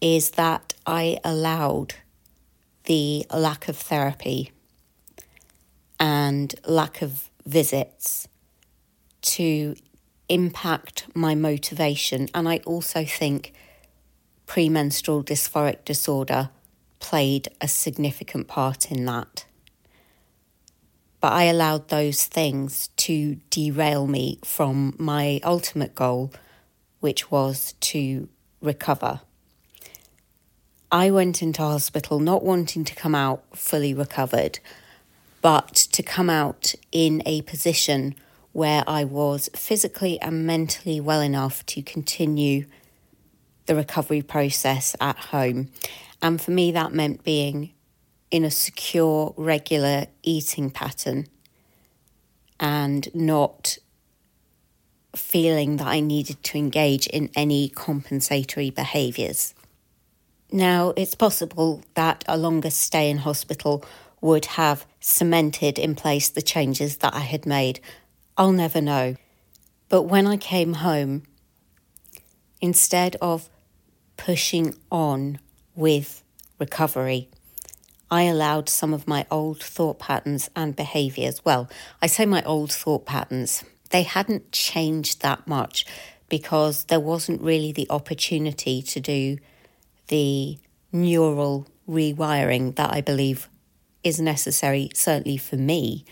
is 0.00 0.30
that 0.42 0.72
I 0.86 1.18
allowed 1.22 1.96
the 2.84 3.26
lack 3.30 3.68
of 3.68 3.76
therapy 3.76 4.52
and 6.00 6.54
lack 6.66 7.02
of 7.02 7.28
visits 7.44 8.26
to 9.20 9.76
impact 10.28 11.06
my 11.14 11.34
motivation. 11.34 12.28
And 12.34 12.48
I 12.48 12.58
also 12.66 13.04
think 13.04 13.52
premenstrual 14.46 15.22
dysphoric 15.22 15.84
disorder 15.84 16.50
played 17.00 17.48
a 17.60 17.68
significant 17.68 18.48
part 18.48 18.90
in 18.90 19.04
that. 19.06 19.44
But 21.20 21.32
I 21.32 21.44
allowed 21.44 21.88
those 21.88 22.26
things 22.26 22.88
to 22.98 23.36
derail 23.50 24.06
me 24.06 24.38
from 24.44 24.94
my 24.98 25.40
ultimate 25.42 25.94
goal 25.94 26.32
which 27.04 27.30
was 27.30 27.74
to 27.80 28.26
recover. 28.62 29.20
I 30.90 31.10
went 31.10 31.42
into 31.42 31.60
hospital 31.60 32.18
not 32.18 32.42
wanting 32.42 32.84
to 32.84 32.94
come 32.94 33.14
out 33.14 33.42
fully 33.54 33.92
recovered, 33.92 34.58
but 35.42 35.74
to 35.74 36.02
come 36.02 36.30
out 36.30 36.74
in 36.92 37.22
a 37.26 37.42
position 37.42 38.14
where 38.54 38.84
I 38.86 39.02
was 39.02 39.50
physically 39.54 40.18
and 40.20 40.46
mentally 40.46 41.00
well 41.00 41.20
enough 41.20 41.66
to 41.66 41.82
continue 41.82 42.66
the 43.66 43.74
recovery 43.74 44.22
process 44.22 44.94
at 45.00 45.16
home. 45.16 45.70
And 46.22 46.40
for 46.40 46.52
me, 46.52 46.70
that 46.72 46.92
meant 46.92 47.24
being 47.24 47.72
in 48.30 48.44
a 48.44 48.50
secure, 48.50 49.34
regular 49.36 50.06
eating 50.22 50.70
pattern 50.70 51.26
and 52.60 53.12
not 53.12 53.76
feeling 55.16 55.76
that 55.78 55.88
I 55.88 55.98
needed 55.98 56.42
to 56.44 56.58
engage 56.58 57.08
in 57.08 57.30
any 57.34 57.68
compensatory 57.68 58.70
behaviours. 58.70 59.52
Now, 60.52 60.92
it's 60.96 61.16
possible 61.16 61.82
that 61.94 62.22
a 62.28 62.38
longer 62.38 62.70
stay 62.70 63.10
in 63.10 63.18
hospital 63.18 63.84
would 64.20 64.44
have 64.46 64.86
cemented 65.00 65.76
in 65.76 65.96
place 65.96 66.28
the 66.28 66.42
changes 66.42 66.98
that 66.98 67.14
I 67.14 67.20
had 67.20 67.46
made. 67.46 67.80
I'll 68.36 68.52
never 68.52 68.80
know. 68.80 69.16
But 69.88 70.02
when 70.02 70.26
I 70.26 70.36
came 70.36 70.74
home, 70.74 71.22
instead 72.60 73.16
of 73.20 73.48
pushing 74.16 74.74
on 74.90 75.38
with 75.76 76.22
recovery, 76.58 77.28
I 78.10 78.22
allowed 78.22 78.68
some 78.68 78.92
of 78.92 79.06
my 79.06 79.26
old 79.30 79.62
thought 79.62 79.98
patterns 79.98 80.50
and 80.54 80.74
behaviours. 80.74 81.44
Well, 81.44 81.68
I 82.02 82.06
say 82.06 82.26
my 82.26 82.42
old 82.44 82.72
thought 82.72 83.06
patterns, 83.06 83.64
they 83.90 84.02
hadn't 84.02 84.52
changed 84.52 85.22
that 85.22 85.46
much 85.46 85.86
because 86.28 86.84
there 86.84 87.00
wasn't 87.00 87.40
really 87.40 87.72
the 87.72 87.86
opportunity 87.90 88.82
to 88.82 89.00
do 89.00 89.38
the 90.08 90.58
neural 90.92 91.68
rewiring 91.88 92.74
that 92.76 92.92
I 92.92 93.00
believe 93.00 93.48
is 94.02 94.20
necessary, 94.20 94.90
certainly 94.94 95.36
for 95.36 95.56
me, 95.56 96.04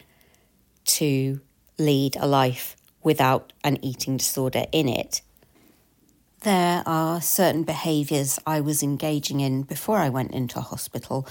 to 0.84 1.40
lead 1.84 2.16
a 2.16 2.26
life 2.26 2.76
without 3.02 3.52
an 3.64 3.78
eating 3.84 4.16
disorder 4.16 4.64
in 4.72 4.88
it. 4.88 5.22
There 6.40 6.82
are 6.86 7.20
certain 7.20 7.62
behaviours 7.62 8.38
I 8.46 8.60
was 8.60 8.82
engaging 8.82 9.40
in 9.40 9.62
before 9.62 9.98
I 9.98 10.08
went 10.08 10.32
into 10.32 10.60
hospital 10.60 11.26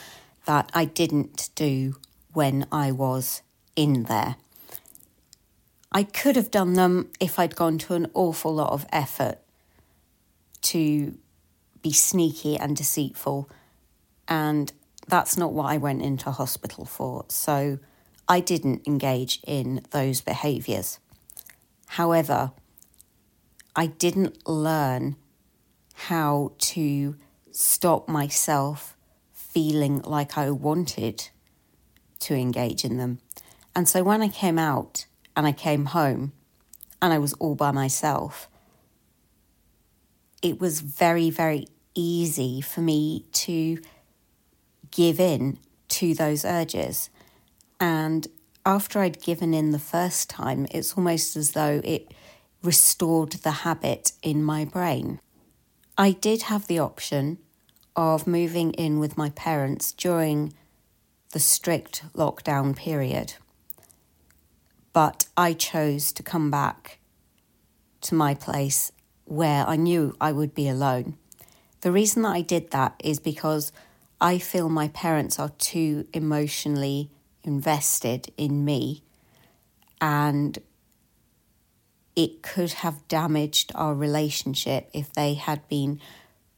that 0.46 0.72
I 0.74 0.86
didn't 0.86 1.50
do 1.56 1.98
when 2.34 2.66
I 2.72 2.92
was 2.92 3.42
in 3.76 4.04
there. 4.04 4.36
I 5.92 6.04
could 6.04 6.38
have 6.38 6.52
done 6.52 6.74
them 6.74 7.10
if 7.20 7.38
I'd 7.38 7.56
gone 7.56 7.78
to 7.80 7.96
an 7.96 8.10
awful 8.14 8.54
lot 8.56 8.72
of 8.72 8.86
effort 8.94 9.40
to 10.62 11.18
be 11.82 11.92
sneaky 11.92 12.58
and 12.58 12.78
deceitful, 12.78 13.50
and 14.28 14.72
that's 15.08 15.36
not 15.36 15.52
what 15.52 15.66
I 15.66 15.78
went 15.78 16.02
into 16.02 16.32
hospital 16.32 16.86
for. 16.86 17.26
So 17.28 17.80
I 18.32 18.40
didn't 18.40 18.88
engage 18.88 19.42
in 19.46 19.82
those 19.92 20.22
behaviours. 20.22 21.00
However, 21.86 22.54
I 23.76 23.88
didn't 23.88 24.48
learn 24.48 25.18
how 26.08 26.54
to 26.60 27.18
stop 27.52 28.08
myself 28.08 28.96
feeling 29.34 30.00
like 30.04 30.38
I 30.38 30.50
wanted 30.50 31.28
to 32.20 32.34
engage 32.34 32.86
in 32.86 32.96
them. 32.96 33.20
And 33.76 33.90
so 33.90 34.02
when 34.02 34.22
I 34.22 34.30
came 34.30 34.58
out 34.58 35.08
and 35.36 35.46
I 35.46 35.52
came 35.52 35.88
home 35.88 36.32
and 37.02 37.12
I 37.12 37.18
was 37.18 37.34
all 37.34 37.56
by 37.56 37.72
myself, 37.72 38.48
it 40.42 40.62
was 40.62 40.80
very, 40.80 41.30
very 41.30 41.68
easy 41.96 42.62
for 42.62 42.80
me 42.80 43.26
to 43.34 43.82
give 44.90 45.20
in 45.20 45.58
to 45.90 46.14
those 46.14 46.46
urges. 46.46 47.10
And 47.82 48.28
after 48.64 49.00
I'd 49.00 49.24
given 49.24 49.56
in 49.56 49.72
the 49.72 49.80
first 49.80 50.30
time, 50.30 50.68
it's 50.70 50.94
almost 50.94 51.36
as 51.36 51.54
though 51.54 51.82
it 51.84 52.14
restored 52.62 53.32
the 53.32 53.52
habit 53.52 54.12
in 54.22 54.44
my 54.44 54.66
brain. 54.66 55.20
I 55.98 56.12
did 56.12 56.44
have 56.44 56.68
the 56.68 56.78
option 56.78 57.40
of 57.96 58.28
moving 58.28 58.72
in 58.74 59.00
with 59.00 59.18
my 59.18 59.32
parents 59.32 59.94
during 59.94 60.54
the 61.32 61.40
strict 61.40 62.04
lockdown 62.14 62.76
period, 62.76 63.34
but 64.94 65.28
I 65.36 65.54
chose 65.54 66.12
to 66.12 66.24
come 66.24 66.52
back 66.52 67.00
to 68.02 68.16
my 68.16 68.36
place 68.36 68.92
where 69.26 69.66
I 69.66 69.76
knew 69.76 70.16
I 70.22 70.32
would 70.32 70.54
be 70.54 70.68
alone. 70.68 71.18
The 71.82 71.92
reason 71.92 72.22
that 72.22 72.36
I 72.36 72.42
did 72.42 72.72
that 72.72 72.96
is 73.04 73.20
because 73.20 73.72
I 74.20 74.38
feel 74.38 74.70
my 74.70 74.90
parents 74.90 75.40
are 75.40 75.50
too 75.58 76.06
emotionally 76.14 77.10
invested 77.44 78.32
in 78.38 78.64
me 78.66 79.04
and 80.00 80.60
it 82.16 82.42
could 82.42 82.74
have 82.74 83.08
damaged 83.08 83.72
our 83.76 83.94
relationship 83.94 84.90
if 84.94 85.14
they 85.14 85.34
had 85.36 85.68
been 85.68 86.00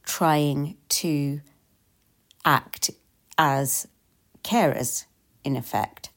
trying 0.03 0.75
to 0.89 1.41
act 2.43 2.91
as 3.37 3.87
carers, 4.43 5.05
in 5.43 5.55
effect. 5.55 6.09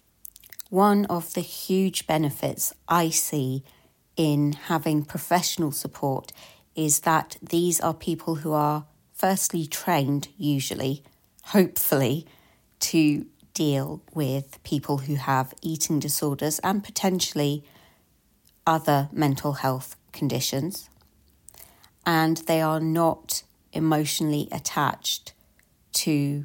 One 0.71 1.05
of 1.07 1.35
the 1.35 1.41
huge 1.41 2.07
benefits 2.07 2.73
I 2.89 3.11
see 3.11 3.63
in 4.17 4.53
having 4.53 5.05
professional 5.05 5.73
support 5.73 6.33
is 6.75 7.01
that 7.01 7.37
these 7.41 7.81
are 7.81 7.95
people 7.95 8.37
who 8.37 8.53
are 8.53 8.87
firstly 9.13 9.67
trained, 9.67 10.29
usually, 10.37 11.03
hopefully, 11.45 12.27
to 12.81 13.27
deal 13.57 14.03
with 14.13 14.63
people 14.65 14.99
who 14.99 15.15
have 15.15 15.55
eating 15.63 15.99
disorders 15.99 16.59
and 16.59 16.85
potentially 16.85 17.65
other 18.67 19.09
mental 19.13 19.55
health 19.55 19.97
conditions. 20.13 20.91
And 22.05 22.37
they 22.47 22.61
are 22.61 22.81
not 22.81 23.43
emotionally 23.73 24.47
attached 24.53 25.33
to 25.95 26.45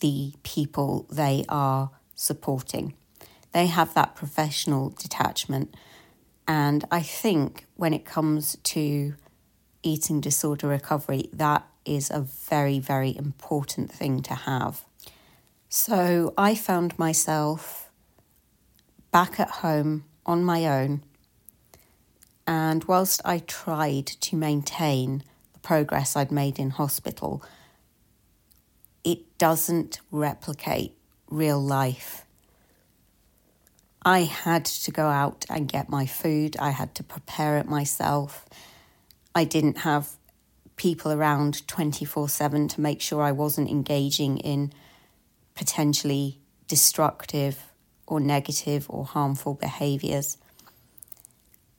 the 0.00 0.32
people 0.44 1.06
they 1.10 1.44
are 1.48 1.90
supporting. 2.14 2.94
They 3.52 3.66
have 3.66 3.92
that 3.94 4.14
professional 4.14 4.90
detachment. 4.90 5.74
And 6.46 6.84
I 6.92 7.02
think 7.02 7.66
when 7.74 7.92
it 7.92 8.04
comes 8.04 8.56
to 8.74 9.14
eating 9.82 10.20
disorder 10.20 10.68
recovery, 10.68 11.30
that 11.32 11.66
is 11.84 12.10
a 12.10 12.20
very, 12.20 12.78
very 12.78 13.16
important 13.16 13.90
thing 13.90 14.22
to 14.22 14.34
have. 14.34 14.84
So 15.68 16.32
I 16.38 16.54
found 16.54 16.98
myself 16.98 17.90
back 19.10 19.38
at 19.38 19.50
home 19.50 20.04
on 20.24 20.42
my 20.42 20.66
own. 20.66 21.02
And 22.46 22.84
whilst 22.84 23.20
I 23.24 23.40
tried 23.40 24.06
to 24.06 24.36
maintain 24.36 25.22
the 25.52 25.58
progress 25.58 26.16
I'd 26.16 26.32
made 26.32 26.58
in 26.58 26.70
hospital, 26.70 27.42
it 29.04 29.36
doesn't 29.36 30.00
replicate 30.10 30.96
real 31.30 31.60
life. 31.60 32.24
I 34.02 34.20
had 34.20 34.64
to 34.64 34.90
go 34.90 35.08
out 35.08 35.44
and 35.50 35.68
get 35.68 35.90
my 35.90 36.06
food, 36.06 36.56
I 36.58 36.70
had 36.70 36.94
to 36.94 37.02
prepare 37.02 37.58
it 37.58 37.66
myself. 37.66 38.46
I 39.34 39.44
didn't 39.44 39.78
have 39.78 40.16
people 40.76 41.12
around 41.12 41.68
24 41.68 42.30
7 42.30 42.68
to 42.68 42.80
make 42.80 43.02
sure 43.02 43.20
I 43.20 43.32
wasn't 43.32 43.68
engaging 43.68 44.38
in 44.38 44.72
potentially 45.58 46.38
destructive 46.68 47.72
or 48.06 48.20
negative 48.20 48.86
or 48.88 49.04
harmful 49.04 49.54
behaviours. 49.54 50.38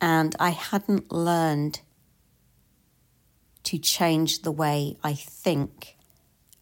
And 0.01 0.35
I 0.37 0.49
hadn't 0.49 1.13
learned 1.13 1.79
to 3.63 3.77
change 3.77 4.41
the 4.41 4.51
way 4.51 4.97
I 5.01 5.13
think 5.13 5.95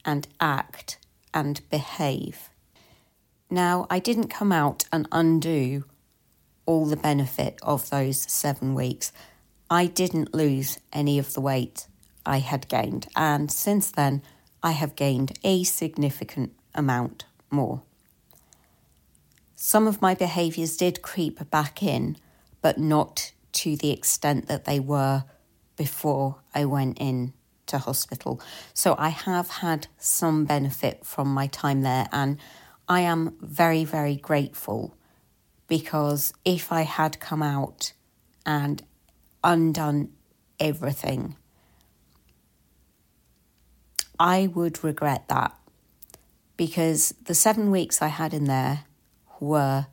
and 0.06 0.28
act 0.40 1.00
and 1.34 1.68
behave. 1.72 2.50
Now, 3.50 3.88
I 3.90 3.98
didn't 3.98 4.28
come 4.28 4.52
out 4.52 4.86
and 4.92 5.08
undo 5.12 5.86
all 6.68 6.86
the 6.86 6.98
benefit 6.98 7.58
of 7.64 7.90
those 7.90 8.20
seven 8.32 8.76
weeks. 8.76 9.12
I 9.72 9.88
didn't 9.88 10.36
lose 10.36 10.78
any 10.94 11.18
of 11.18 11.34
the 11.34 11.42
weight 11.42 11.88
I 12.28 12.40
had 12.40 12.68
gained, 12.68 13.08
and 13.16 13.52
since 13.52 13.90
then, 13.90 14.22
I 14.62 14.72
have 14.72 14.96
gained 14.96 15.40
a 15.44 15.64
significant 15.64 16.54
amount 16.78 17.26
more. 17.50 17.82
Some 19.56 19.88
of 19.88 20.02
my 20.02 20.14
behaviours 20.14 20.78
did 20.78 21.02
creep 21.02 21.50
back 21.50 21.82
in, 21.82 22.16
but 22.62 22.78
not 22.78 23.32
to 23.54 23.76
the 23.76 23.92
extent 23.92 24.48
that 24.48 24.66
they 24.66 24.80
were 24.80 25.24
before 25.76 26.38
I 26.54 26.66
went 26.66 27.00
in 27.00 27.34
to 27.66 27.80
hospital. 27.80 28.40
So 28.74 28.96
I 28.98 29.10
have 29.10 29.50
had 29.50 29.88
some 29.98 30.46
benefit 30.46 31.06
from 31.06 31.34
my 31.34 31.48
time 31.48 31.82
there, 31.82 32.08
and 32.12 32.38
I 32.88 33.02
am 33.02 33.36
very, 33.42 33.84
very 33.84 34.16
grateful 34.16 34.96
because 35.68 36.34
if 36.46 36.72
I 36.72 36.84
had 36.84 37.20
come 37.20 37.44
out 37.44 37.94
and 38.46 38.82
undone 39.44 40.10
everything, 40.60 41.36
I 44.20 44.48
would 44.48 44.84
regret 44.84 45.28
that 45.28 45.56
because 46.58 47.14
the 47.24 47.36
seven 47.36 47.72
weeks 47.72 48.02
I 48.02 48.08
had 48.08 48.34
in 48.34 48.46
there 48.46 48.86
were 49.40 49.88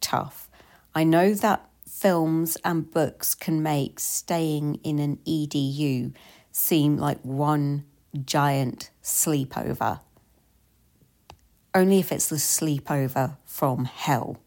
tough. 0.00 0.50
I 0.94 1.04
know 1.04 1.32
that 1.34 1.68
films 1.88 2.56
and 2.64 2.90
books 2.90 3.34
can 3.34 3.62
make 3.62 4.00
staying 4.00 4.74
in 4.82 4.98
an 4.98 5.18
EDU 5.24 6.12
seem 6.50 6.96
like 6.96 7.20
one 7.22 7.84
giant 8.24 8.90
sleepover. 9.02 10.00
Only 11.74 11.98
if 11.98 12.12
it's 12.12 12.28
the 12.28 12.36
sleepover 12.36 13.36
from 13.44 13.86
hell. 13.86 14.38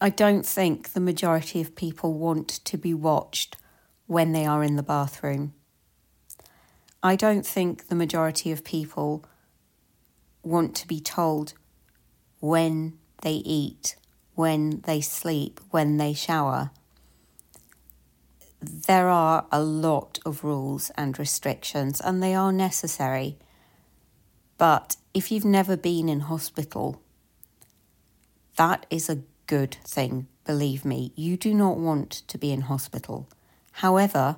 I 0.00 0.08
don't 0.08 0.46
think 0.46 0.92
the 0.92 1.00
majority 1.00 1.60
of 1.60 1.76
people 1.76 2.14
want 2.14 2.48
to 2.48 2.78
be 2.78 2.94
watched 2.94 3.56
when 4.06 4.32
they 4.32 4.46
are 4.46 4.64
in 4.64 4.76
the 4.76 4.82
bathroom. 4.82 5.52
I 7.02 7.16
don't 7.16 7.46
think 7.46 7.88
the 7.88 7.94
majority 7.94 8.50
of 8.50 8.64
people 8.64 9.24
want 10.42 10.74
to 10.76 10.88
be 10.88 11.00
told 11.00 11.54
when 12.40 12.98
they 13.22 13.34
eat, 13.34 13.96
when 14.34 14.80
they 14.86 15.00
sleep, 15.00 15.60
when 15.70 15.96
they 15.98 16.14
shower. 16.14 16.70
There 18.60 19.08
are 19.08 19.46
a 19.50 19.62
lot 19.62 20.18
of 20.26 20.44
rules 20.44 20.90
and 20.96 21.18
restrictions, 21.18 22.00
and 22.00 22.22
they 22.22 22.34
are 22.34 22.52
necessary. 22.52 23.38
But 24.58 24.96
if 25.14 25.30
you've 25.32 25.44
never 25.44 25.76
been 25.76 26.08
in 26.08 26.20
hospital, 26.20 27.00
that 28.56 28.84
is 28.90 29.08
a 29.08 29.22
good 29.46 29.76
thing, 29.84 30.26
believe 30.44 30.84
me. 30.84 31.12
You 31.16 31.36
do 31.36 31.54
not 31.54 31.78
want 31.78 32.10
to 32.28 32.38
be 32.38 32.52
in 32.52 32.62
hospital. 32.62 33.28
However, 33.72 34.36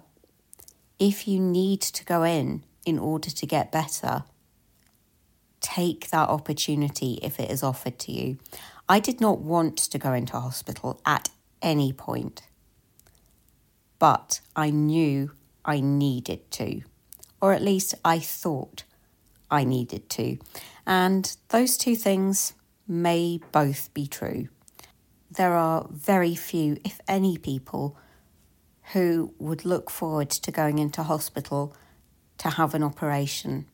if 0.98 1.26
you 1.26 1.40
need 1.40 1.80
to 1.80 2.04
go 2.04 2.22
in 2.22 2.62
in 2.84 2.98
order 2.98 3.30
to 3.30 3.46
get 3.46 3.72
better, 3.72 4.22
take 5.62 6.10
that 6.10 6.28
opportunity 6.28 7.18
if 7.22 7.40
it 7.40 7.50
is 7.50 7.62
offered 7.62 7.98
to 8.00 8.12
you. 8.12 8.38
I 8.88 9.00
did 9.00 9.20
not 9.20 9.40
want 9.40 9.78
to 9.78 9.98
go 9.98 10.12
into 10.12 10.38
hospital 10.38 11.00
at 11.06 11.30
any 11.62 11.92
point, 11.92 12.42
but 13.98 14.40
I 14.54 14.70
knew 14.70 15.30
I 15.64 15.80
needed 15.80 16.50
to, 16.52 16.82
or 17.40 17.52
at 17.52 17.62
least 17.62 17.94
I 18.04 18.18
thought 18.18 18.84
I 19.50 19.64
needed 19.64 20.10
to. 20.10 20.38
And 20.86 21.34
those 21.48 21.76
two 21.76 21.94
things 21.94 22.54
may 22.88 23.40
both 23.52 23.94
be 23.94 24.06
true. 24.06 24.48
there 25.36 25.54
are 25.54 25.86
very 25.90 26.34
few, 26.34 26.76
if 26.84 27.00
any, 27.08 27.38
people 27.38 27.96
who 28.92 29.32
would 29.38 29.64
look 29.64 29.88
forward 29.88 30.28
to 30.28 30.50
going 30.50 30.78
into 30.78 31.02
hospital 31.02 31.74
to 32.38 32.50
have 32.50 32.74
an 32.74 32.82
operation. 32.82 33.66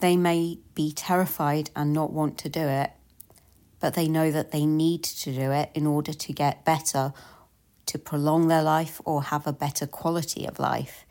They 0.00 0.16
may 0.16 0.58
be 0.74 0.92
terrified 0.92 1.70
and 1.74 1.92
not 1.92 2.12
want 2.12 2.38
to 2.38 2.48
do 2.48 2.60
it, 2.60 2.90
but 3.80 3.94
they 3.94 4.08
know 4.08 4.30
that 4.30 4.50
they 4.50 4.66
need 4.66 5.02
to 5.02 5.32
do 5.32 5.52
it 5.52 5.70
in 5.74 5.86
order 5.86 6.12
to 6.12 6.32
get 6.32 6.64
better, 6.64 7.12
to 7.86 7.98
prolong 7.98 8.48
their 8.48 8.62
life, 8.62 9.00
or 9.04 9.24
have 9.24 9.46
a 9.46 9.52
better 9.52 9.86
quality 9.86 10.46
of 10.46 10.58
life. 10.58 11.06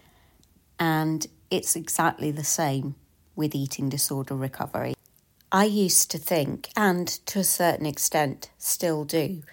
And 0.80 1.26
it's 1.50 1.76
exactly 1.76 2.32
the 2.32 2.44
same 2.44 2.96
with 3.36 3.56
eating 3.56 3.90
disorder 3.90 4.36
recovery. 4.36 4.94
I 5.52 5.66
used 5.66 6.12
to 6.12 6.18
think, 6.18 6.70
and 6.76 7.08
to 7.28 7.40
a 7.40 7.44
certain 7.44 7.86
extent 7.86 8.50
still 8.58 9.06
do, 9.06 9.44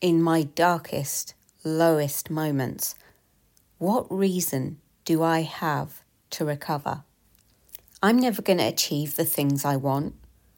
in 0.00 0.22
my 0.22 0.42
darkest, 0.42 1.34
lowest 1.64 2.28
moments, 2.28 2.94
what 3.78 4.12
reason 4.12 4.78
do 5.04 5.22
I 5.22 5.42
have 5.42 6.02
to 6.30 6.44
recover? 6.44 7.04
I'm 8.04 8.18
never 8.18 8.42
going 8.42 8.58
to 8.58 8.66
achieve 8.66 9.14
the 9.14 9.24
things 9.24 9.64
I 9.64 9.76
want 9.76 10.14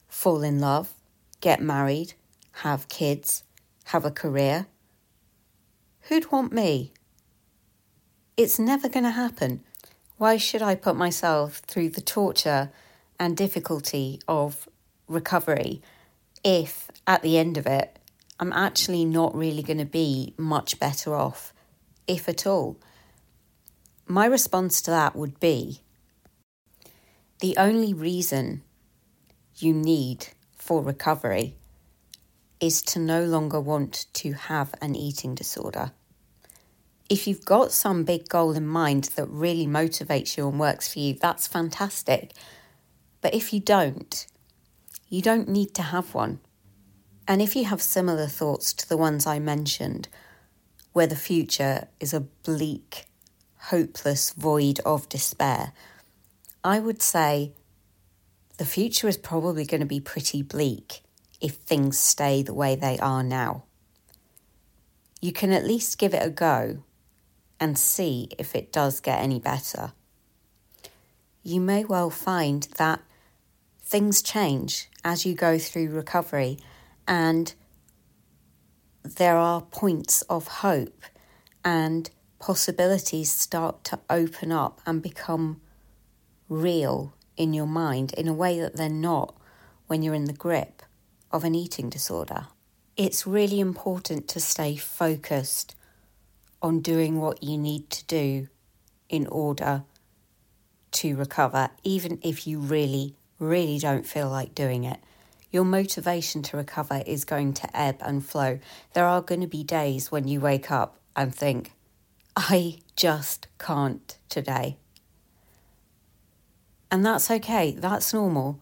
fall 0.08 0.42
in 0.42 0.60
love, 0.60 0.94
get 1.42 1.60
married, 1.60 2.14
have 2.62 2.88
kids, 2.88 3.42
have 3.84 4.06
a 4.06 4.10
career. 4.10 4.66
Who'd 6.02 6.32
want 6.32 6.54
me? 6.54 6.94
It's 8.38 8.58
never 8.58 8.88
going 8.88 9.04
to 9.04 9.10
happen. 9.10 9.62
Why 10.16 10.38
should 10.38 10.62
I 10.62 10.74
put 10.74 10.96
myself 10.96 11.58
through 11.58 11.90
the 11.90 12.00
torture 12.00 12.70
and 13.20 13.36
difficulty 13.36 14.20
of 14.26 14.66
recovery 15.06 15.82
if 16.42 16.90
at 17.06 17.20
the 17.20 17.36
end 17.36 17.58
of 17.58 17.66
it 17.66 17.98
I'm 18.40 18.54
actually 18.54 19.04
not 19.04 19.34
really 19.34 19.62
going 19.62 19.78
to 19.78 19.84
be 19.84 20.32
much 20.38 20.78
better 20.80 21.14
off, 21.14 21.52
if 22.06 22.26
at 22.26 22.46
all? 22.46 22.78
My 24.06 24.24
response 24.24 24.80
to 24.82 24.90
that 24.90 25.14
would 25.14 25.38
be 25.40 25.82
the 27.40 27.56
only 27.56 27.92
reason 27.92 28.62
you 29.56 29.72
need 29.72 30.28
for 30.56 30.82
recovery 30.82 31.54
is 32.60 32.80
to 32.82 32.98
no 32.98 33.24
longer 33.24 33.60
want 33.60 34.06
to 34.14 34.32
have 34.32 34.74
an 34.80 34.94
eating 34.94 35.34
disorder. 35.34 35.92
If 37.10 37.26
you've 37.26 37.44
got 37.44 37.72
some 37.72 38.04
big 38.04 38.28
goal 38.28 38.52
in 38.52 38.66
mind 38.66 39.04
that 39.16 39.26
really 39.28 39.66
motivates 39.66 40.36
you 40.36 40.48
and 40.48 40.58
works 40.58 40.90
for 40.90 41.00
you, 41.00 41.14
that's 41.14 41.46
fantastic. 41.46 42.32
But 43.20 43.34
if 43.34 43.52
you 43.52 43.60
don't, 43.60 44.26
you 45.08 45.20
don't 45.20 45.48
need 45.48 45.74
to 45.74 45.82
have 45.82 46.14
one. 46.14 46.40
And 47.28 47.42
if 47.42 47.54
you 47.54 47.64
have 47.66 47.82
similar 47.82 48.26
thoughts 48.26 48.72
to 48.74 48.88
the 48.88 48.96
ones 48.96 49.26
I 49.26 49.38
mentioned, 49.38 50.08
where 50.92 51.06
the 51.06 51.16
future 51.16 51.88
is 52.00 52.14
a 52.14 52.20
bleak, 52.20 53.06
hopeless 53.68 54.30
void 54.30 54.80
of 54.86 55.08
despair, 55.08 55.72
I 56.64 56.80
would 56.80 57.02
say 57.02 57.52
the 58.56 58.64
future 58.64 59.06
is 59.06 59.18
probably 59.18 59.66
going 59.66 59.82
to 59.82 59.86
be 59.86 60.00
pretty 60.00 60.42
bleak 60.42 61.02
if 61.38 61.56
things 61.56 61.98
stay 61.98 62.42
the 62.42 62.54
way 62.54 62.74
they 62.74 62.98
are 62.98 63.22
now. 63.22 63.64
You 65.20 65.30
can 65.32 65.52
at 65.52 65.66
least 65.66 65.98
give 65.98 66.14
it 66.14 66.26
a 66.26 66.30
go 66.30 66.82
and 67.60 67.78
see 67.78 68.28
if 68.38 68.56
it 68.56 68.72
does 68.72 69.00
get 69.00 69.20
any 69.20 69.38
better. 69.38 69.92
You 71.42 71.60
may 71.60 71.84
well 71.84 72.08
find 72.08 72.62
that 72.78 73.02
things 73.82 74.22
change 74.22 74.88
as 75.04 75.26
you 75.26 75.34
go 75.34 75.58
through 75.58 75.90
recovery 75.90 76.58
and 77.06 77.52
there 79.02 79.36
are 79.36 79.60
points 79.60 80.22
of 80.22 80.48
hope 80.48 81.02
and 81.62 82.08
possibilities 82.38 83.30
start 83.30 83.84
to 83.84 84.00
open 84.08 84.50
up 84.50 84.80
and 84.86 85.02
become 85.02 85.60
real 86.54 87.14
in 87.36 87.52
your 87.52 87.66
mind 87.66 88.12
in 88.14 88.28
a 88.28 88.34
way 88.34 88.60
that 88.60 88.76
they're 88.76 88.88
not 88.88 89.34
when 89.86 90.02
you're 90.02 90.14
in 90.14 90.24
the 90.24 90.32
grip 90.32 90.82
of 91.30 91.44
an 91.44 91.54
eating 91.54 91.90
disorder. 91.90 92.46
It's 92.96 93.26
really 93.26 93.60
important 93.60 94.28
to 94.28 94.40
stay 94.40 94.76
focused 94.76 95.74
on 96.62 96.80
doing 96.80 97.20
what 97.20 97.42
you 97.42 97.58
need 97.58 97.90
to 97.90 98.04
do 98.06 98.48
in 99.08 99.26
order 99.26 99.82
to 100.92 101.16
recover, 101.16 101.70
even 101.82 102.18
if 102.22 102.46
you 102.46 102.58
really, 102.58 103.16
really 103.38 103.78
don't 103.78 104.06
feel 104.06 104.30
like 104.30 104.54
doing 104.54 104.84
it. 104.84 105.00
Your 105.50 105.64
motivation 105.64 106.42
to 106.44 106.56
recover 106.56 107.02
is 107.06 107.24
going 107.24 107.52
to 107.54 107.76
ebb 107.76 107.96
and 108.00 108.24
flow. 108.24 108.60
There 108.92 109.06
are 109.06 109.22
going 109.22 109.40
to 109.40 109.46
be 109.46 109.64
days 109.64 110.10
when 110.10 110.26
you 110.26 110.40
wake 110.40 110.70
up 110.70 110.98
and 111.16 111.34
think, 111.34 111.72
I 112.36 112.78
just 112.96 113.48
can't 113.58 114.16
today. 114.28 114.78
And 116.90 117.04
that's 117.04 117.30
okay, 117.30 117.72
that's 117.72 118.14
normal. 118.14 118.60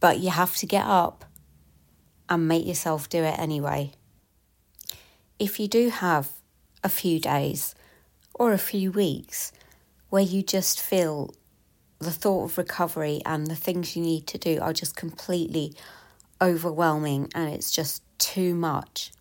But 0.00 0.20
you 0.20 0.30
have 0.30 0.56
to 0.56 0.66
get 0.66 0.84
up 0.84 1.24
and 2.28 2.48
make 2.48 2.66
yourself 2.66 3.08
do 3.08 3.22
it 3.22 3.38
anyway. 3.38 3.92
If 5.38 5.58
you 5.60 5.68
do 5.68 5.90
have 5.90 6.30
a 6.82 6.88
few 6.88 7.20
days 7.20 7.74
or 8.34 8.52
a 8.52 8.58
few 8.58 8.90
weeks 8.90 9.52
where 10.10 10.22
you 10.22 10.42
just 10.42 10.80
feel 10.80 11.34
the 11.98 12.10
thought 12.10 12.44
of 12.44 12.58
recovery 12.58 13.20
and 13.26 13.46
the 13.46 13.56
things 13.56 13.96
you 13.96 14.02
need 14.02 14.26
to 14.28 14.38
do 14.38 14.58
are 14.60 14.72
just 14.72 14.96
completely 14.96 15.74
overwhelming 16.40 17.28
and 17.34 17.52
it's 17.52 17.70
just 17.70 18.02
too 18.18 18.54
much, 18.54 19.12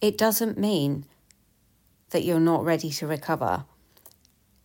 it 0.00 0.18
doesn't 0.18 0.58
mean 0.58 1.06
that 2.10 2.24
you're 2.24 2.40
not 2.40 2.64
ready 2.64 2.90
to 2.90 3.06
recover. 3.06 3.64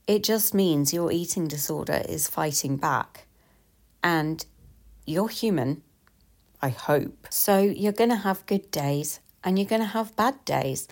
It 0.08 0.24
just 0.24 0.54
means 0.54 0.94
your 0.94 1.12
eating 1.12 1.48
disorder 1.48 2.02
is 2.08 2.30
fighting 2.30 2.78
back. 2.78 3.28
And 4.02 4.46
you're 5.06 5.28
human, 5.28 5.84
I 6.62 6.70
hope. 6.70 7.28
So 7.30 7.60
you're 7.60 7.92
going 7.92 8.10
to 8.10 8.16
have 8.16 8.46
good 8.46 8.72
days 8.72 9.20
and 9.44 9.60
you're 9.60 9.68
going 9.68 9.82
to 9.82 9.88
have 9.88 10.16
bad 10.16 10.44
days. 10.46 10.88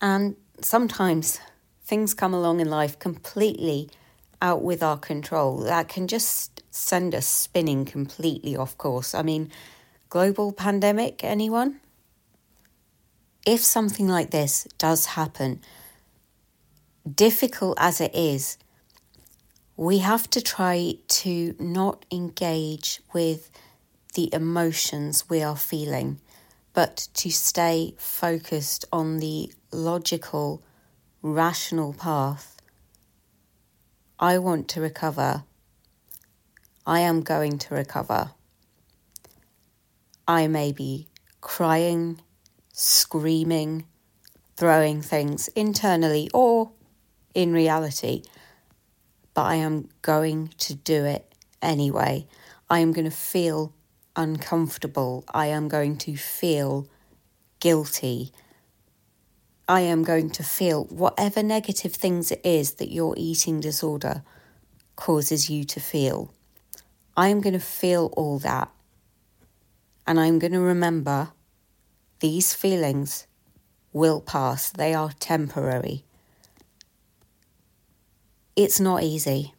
And 0.00 0.36
sometimes 0.60 1.40
things 1.84 2.14
come 2.14 2.34
along 2.34 2.60
in 2.60 2.68
life 2.68 2.98
completely 2.98 3.90
out 4.42 4.62
with 4.62 4.82
our 4.82 4.98
control 4.98 5.58
that 5.58 5.88
can 5.88 6.06
just 6.06 6.62
send 6.70 7.14
us 7.14 7.26
spinning 7.26 7.84
completely 7.84 8.56
off 8.56 8.76
course. 8.76 9.14
I 9.14 9.22
mean, 9.22 9.50
global 10.08 10.52
pandemic, 10.52 11.24
anyone? 11.24 11.80
If 13.46 13.60
something 13.60 14.08
like 14.08 14.30
this 14.30 14.68
does 14.78 15.06
happen, 15.06 15.60
difficult 17.14 17.76
as 17.80 18.00
it 18.00 18.14
is, 18.14 18.58
we 19.76 19.98
have 19.98 20.28
to 20.30 20.40
try 20.40 20.94
to 21.06 21.54
not 21.58 22.04
engage 22.10 23.00
with 23.12 23.50
the 24.14 24.32
emotions 24.34 25.28
we 25.28 25.42
are 25.42 25.56
feeling, 25.56 26.20
but 26.72 27.08
to 27.14 27.30
stay 27.30 27.94
focused 27.96 28.84
on 28.92 29.18
the 29.18 29.52
logical, 29.72 30.62
rational 31.22 31.92
path. 31.92 32.56
I 34.18 34.38
want 34.38 34.68
to 34.70 34.80
recover. 34.80 35.44
I 36.84 37.00
am 37.00 37.20
going 37.20 37.58
to 37.58 37.74
recover. 37.74 38.32
I 40.26 40.48
may 40.48 40.72
be 40.72 41.06
crying, 41.40 42.20
screaming, 42.72 43.84
throwing 44.56 45.02
things 45.02 45.48
internally 45.48 46.28
or 46.34 46.72
in 47.34 47.52
reality, 47.52 48.22
but 49.34 49.42
I 49.42 49.56
am 49.56 49.88
going 50.02 50.48
to 50.58 50.74
do 50.74 51.04
it 51.04 51.32
anyway. 51.62 52.26
I 52.70 52.80
am 52.80 52.92
going 52.92 53.04
to 53.04 53.16
feel 53.16 53.72
uncomfortable. 54.16 55.24
I 55.32 55.46
am 55.46 55.68
going 55.68 55.96
to 55.98 56.16
feel 56.16 56.88
guilty. 57.60 58.32
I 59.68 59.80
am 59.82 60.02
going 60.02 60.30
to 60.30 60.42
feel 60.42 60.84
whatever 60.84 61.42
negative 61.42 61.92
things 61.94 62.32
it 62.32 62.40
is 62.44 62.74
that 62.74 62.90
your 62.90 63.14
eating 63.16 63.60
disorder 63.60 64.22
causes 64.96 65.48
you 65.48 65.64
to 65.64 65.80
feel. 65.80 66.32
I 67.16 67.28
am 67.28 67.40
going 67.40 67.52
to 67.52 67.60
feel 67.60 68.12
all 68.16 68.38
that. 68.40 68.70
And 70.06 70.18
I'm 70.18 70.38
going 70.38 70.52
to 70.52 70.60
remember 70.60 71.32
these 72.20 72.54
feelings 72.54 73.26
will 73.92 74.20
pass, 74.20 74.70
they 74.70 74.94
are 74.94 75.12
temporary. 75.20 76.04
It's 78.58 78.80
not 78.80 79.04
easy. 79.04 79.54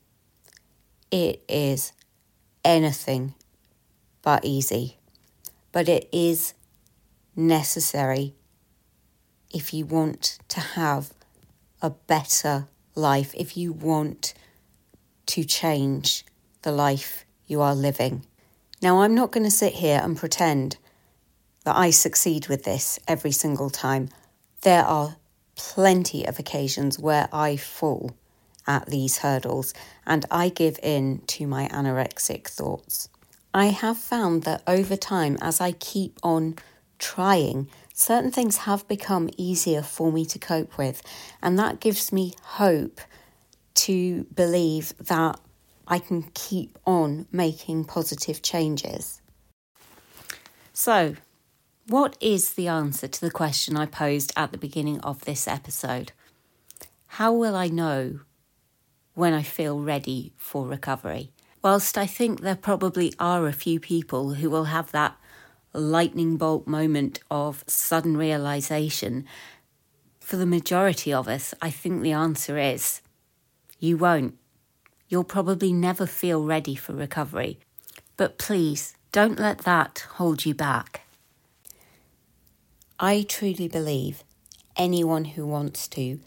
It 1.10 1.42
is 1.48 1.94
anything 2.66 3.34
but 4.22 4.44
easy. 4.44 4.98
But 5.72 5.88
it 5.88 6.10
is 6.12 6.54
necessary 7.34 8.34
if 9.54 9.74
you 9.74 9.86
want 9.86 10.40
to 10.50 10.60
have 10.60 11.14
a 11.82 11.92
better 11.92 12.68
life, 12.94 13.34
if 13.38 13.56
you 13.56 13.72
want 13.72 14.34
to 15.28 15.46
change 15.46 16.26
the 16.64 16.74
life 16.74 17.24
you 17.48 17.62
are 17.62 17.76
living. 17.76 18.26
Now, 18.82 19.04
I'm 19.04 19.16
not 19.16 19.32
going 19.32 19.46
to 19.46 19.50
sit 19.50 19.76
here 19.76 20.02
and 20.04 20.18
pretend 20.18 20.76
that 21.64 21.78
I 21.78 21.92
succeed 21.92 22.50
with 22.50 22.66
this 22.66 23.00
every 23.08 23.32
single 23.32 23.70
time. 23.70 24.10
There 24.64 24.84
are 24.84 25.16
plenty 25.56 26.26
of 26.26 26.38
occasions 26.38 27.00
where 27.00 27.30
I 27.32 27.56
fall 27.56 28.12
at 28.70 28.86
these 28.86 29.18
hurdles 29.18 29.74
and 30.06 30.26
I 30.32 30.48
give 30.48 30.80
in 30.82 31.24
to 31.28 31.48
my 31.48 31.68
anorexic 31.68 32.48
thoughts. 32.48 33.10
I 33.54 33.66
have 33.66 33.98
found 33.98 34.44
that 34.44 34.62
over 34.68 34.96
time, 34.96 35.38
as 35.42 35.60
I 35.60 35.72
keep 35.72 36.20
on 36.22 36.56
trying, 37.00 37.68
certain 37.94 38.32
things 38.32 38.58
have 38.58 38.88
become 38.88 39.32
easier 39.38 39.82
for 39.82 40.12
me 40.12 40.24
to 40.26 40.38
cope 40.38 40.78
with, 40.78 41.02
and 41.42 41.58
that 41.58 41.80
gives 41.80 42.14
me 42.14 42.36
hope 42.44 43.02
to 43.74 44.26
believe 44.36 44.94
that 45.00 45.40
I 45.88 45.98
can 45.98 46.30
keep 46.36 46.78
on 46.86 47.26
making 47.32 47.86
positive 47.86 48.44
changes. 48.44 49.20
So, 50.72 51.16
what 51.88 52.16
is 52.22 52.54
the 52.54 52.68
answer 52.68 53.08
to 53.08 53.22
the 53.22 53.32
question 53.32 53.76
I 53.76 53.88
posed 53.88 54.32
at 54.38 54.52
the 54.52 54.60
beginning 54.60 55.00
of 55.00 55.26
this 55.26 55.48
episode? 55.48 56.12
How 57.08 57.34
will 57.34 57.56
I 57.56 57.68
know 57.68 58.20
when 59.20 59.34
I 59.34 59.44
feel 59.44 59.82
ready 59.82 60.32
for 60.38 60.66
recovery? 60.66 61.30
Whilst 61.62 61.98
I 61.98 62.06
think 62.06 62.40
there 62.40 62.56
probably 62.56 63.14
are 63.20 63.48
a 63.48 63.54
few 63.54 63.78
people 63.78 64.36
who 64.36 64.50
will 64.50 64.66
have 64.66 64.94
that 64.94 65.18
lightning 65.74 66.38
bolt 66.38 66.66
moment 66.68 67.20
of 67.30 67.66
sudden 67.68 68.16
realization, 68.16 69.26
for 70.22 70.38
the 70.38 70.46
majority 70.46 71.12
of 71.12 71.28
us, 71.28 71.54
I 71.62 71.70
think 71.70 72.02
the 72.02 72.14
answer 72.14 72.58
is 72.58 73.02
you 73.78 73.98
won't. 73.98 74.38
You'll 75.10 75.26
probably 75.26 75.74
never 75.74 76.06
feel 76.06 76.46
ready 76.46 76.76
for 76.76 76.94
recovery. 76.94 77.60
But 78.16 78.38
please 78.38 78.96
don't 79.12 79.38
let 79.38 79.60
that 79.60 80.06
hold 80.12 80.46
you 80.46 80.54
back. 80.54 81.02
I 82.98 83.26
truly 83.28 83.68
believe 83.68 84.24
anyone 84.78 85.26
who 85.26 85.46
wants 85.46 85.90
to 85.90 86.22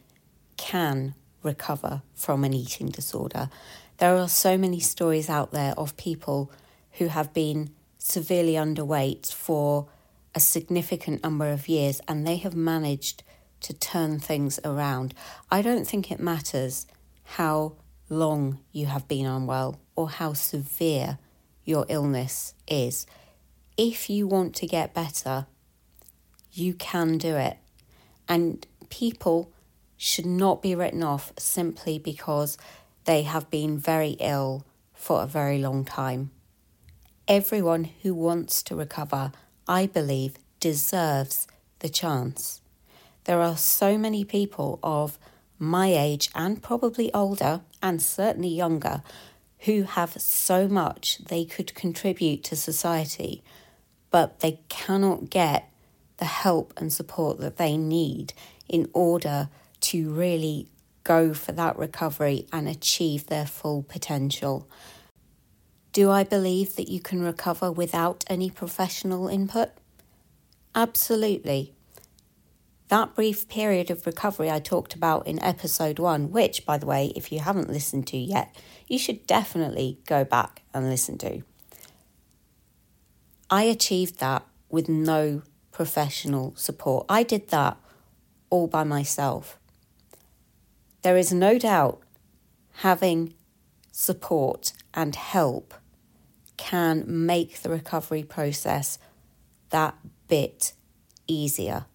can 0.58 1.14
recover 1.42 2.02
from 2.14 2.44
an 2.44 2.52
eating 2.52 2.88
disorder. 2.88 3.50
There 3.98 4.16
are 4.16 4.28
so 4.28 4.58
many 4.58 4.80
stories 4.80 5.28
out 5.28 5.52
there 5.52 5.74
of 5.76 5.96
people 5.96 6.50
who 6.92 7.08
have 7.08 7.32
been 7.32 7.70
severely 7.98 8.54
underweight 8.54 9.32
for 9.32 9.88
a 10.34 10.40
significant 10.40 11.22
number 11.22 11.50
of 11.50 11.68
years 11.68 12.00
and 12.08 12.26
they 12.26 12.36
have 12.36 12.56
managed 12.56 13.22
to 13.60 13.72
turn 13.72 14.18
things 14.18 14.58
around. 14.64 15.14
I 15.50 15.62
don't 15.62 15.86
think 15.86 16.10
it 16.10 16.18
matters 16.18 16.86
how 17.24 17.76
long 18.08 18.58
you 18.72 18.86
have 18.86 19.08
been 19.08 19.26
unwell 19.26 19.80
or 19.94 20.10
how 20.10 20.32
severe 20.32 21.18
your 21.64 21.86
illness 21.88 22.54
is. 22.66 23.06
If 23.76 24.10
you 24.10 24.26
want 24.26 24.54
to 24.56 24.66
get 24.66 24.94
better, 24.94 25.46
you 26.52 26.74
can 26.74 27.18
do 27.18 27.36
it. 27.36 27.56
And 28.28 28.66
people 28.90 29.51
should 30.02 30.26
not 30.26 30.60
be 30.60 30.74
written 30.74 31.00
off 31.00 31.32
simply 31.38 31.96
because 31.96 32.58
they 33.04 33.22
have 33.22 33.48
been 33.50 33.78
very 33.78 34.16
ill 34.18 34.64
for 34.92 35.22
a 35.22 35.26
very 35.28 35.58
long 35.58 35.84
time. 35.84 36.32
Everyone 37.28 37.84
who 38.02 38.12
wants 38.12 38.64
to 38.64 38.74
recover, 38.74 39.30
I 39.68 39.86
believe, 39.86 40.34
deserves 40.58 41.46
the 41.78 41.88
chance. 41.88 42.60
There 43.26 43.40
are 43.40 43.56
so 43.56 43.96
many 43.96 44.24
people 44.24 44.80
of 44.82 45.20
my 45.56 45.94
age 45.94 46.30
and 46.34 46.60
probably 46.60 47.14
older 47.14 47.60
and 47.80 48.02
certainly 48.02 48.48
younger 48.48 49.04
who 49.60 49.84
have 49.84 50.20
so 50.20 50.66
much 50.66 51.18
they 51.18 51.44
could 51.44 51.76
contribute 51.76 52.42
to 52.42 52.56
society, 52.56 53.44
but 54.10 54.40
they 54.40 54.58
cannot 54.68 55.30
get 55.30 55.70
the 56.16 56.24
help 56.24 56.74
and 56.76 56.92
support 56.92 57.38
that 57.38 57.56
they 57.56 57.76
need 57.76 58.32
in 58.68 58.90
order 58.92 59.48
to 59.82 60.10
really 60.10 60.68
go 61.04 61.34
for 61.34 61.52
that 61.52 61.78
recovery 61.78 62.46
and 62.52 62.68
achieve 62.68 63.26
their 63.26 63.46
full 63.46 63.82
potential. 63.82 64.68
Do 65.92 66.10
I 66.10 66.24
believe 66.24 66.76
that 66.76 66.88
you 66.88 67.00
can 67.00 67.22
recover 67.22 67.70
without 67.70 68.24
any 68.28 68.50
professional 68.50 69.28
input? 69.28 69.70
Absolutely. 70.74 71.74
That 72.88 73.14
brief 73.14 73.48
period 73.48 73.90
of 73.90 74.06
recovery 74.06 74.50
I 74.50 74.58
talked 74.58 74.94
about 74.94 75.26
in 75.26 75.42
episode 75.42 75.98
one, 75.98 76.30
which, 76.30 76.64
by 76.64 76.78
the 76.78 76.86
way, 76.86 77.12
if 77.16 77.32
you 77.32 77.40
haven't 77.40 77.70
listened 77.70 78.06
to 78.08 78.16
yet, 78.16 78.54
you 78.86 78.98
should 78.98 79.26
definitely 79.26 79.98
go 80.06 80.24
back 80.24 80.62
and 80.72 80.88
listen 80.88 81.18
to. 81.18 81.42
I 83.50 83.64
achieved 83.64 84.18
that 84.20 84.46
with 84.70 84.88
no 84.88 85.42
professional 85.72 86.54
support. 86.56 87.06
I 87.08 87.22
did 87.22 87.48
that 87.48 87.76
all 88.48 88.66
by 88.66 88.84
myself. 88.84 89.58
There 91.02 91.16
is 91.16 91.32
no 91.32 91.58
doubt 91.58 92.00
having 92.76 93.34
support 93.90 94.72
and 94.94 95.14
help 95.16 95.74
can 96.56 97.04
make 97.06 97.62
the 97.62 97.70
recovery 97.70 98.22
process 98.22 98.98
that 99.70 99.96
bit 100.28 100.72
easier. 101.26 101.86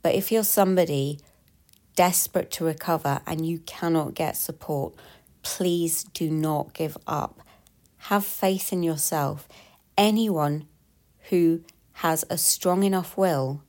But 0.00 0.14
if 0.14 0.32
you're 0.32 0.44
somebody 0.44 1.20
desperate 1.94 2.50
to 2.52 2.64
recover 2.64 3.20
and 3.26 3.46
you 3.46 3.58
cannot 3.60 4.14
get 4.14 4.36
support, 4.36 4.94
please 5.42 6.04
do 6.04 6.30
not 6.30 6.72
give 6.72 6.96
up. 7.06 7.42
Have 8.08 8.24
faith 8.24 8.72
in 8.72 8.82
yourself. 8.82 9.46
Anyone 9.98 10.66
who 11.28 11.62
has 11.96 12.24
a 12.30 12.38
strong 12.38 12.82
enough 12.82 13.16
will 13.16 13.62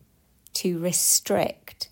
to 0.53 0.79
restrict 0.79 1.89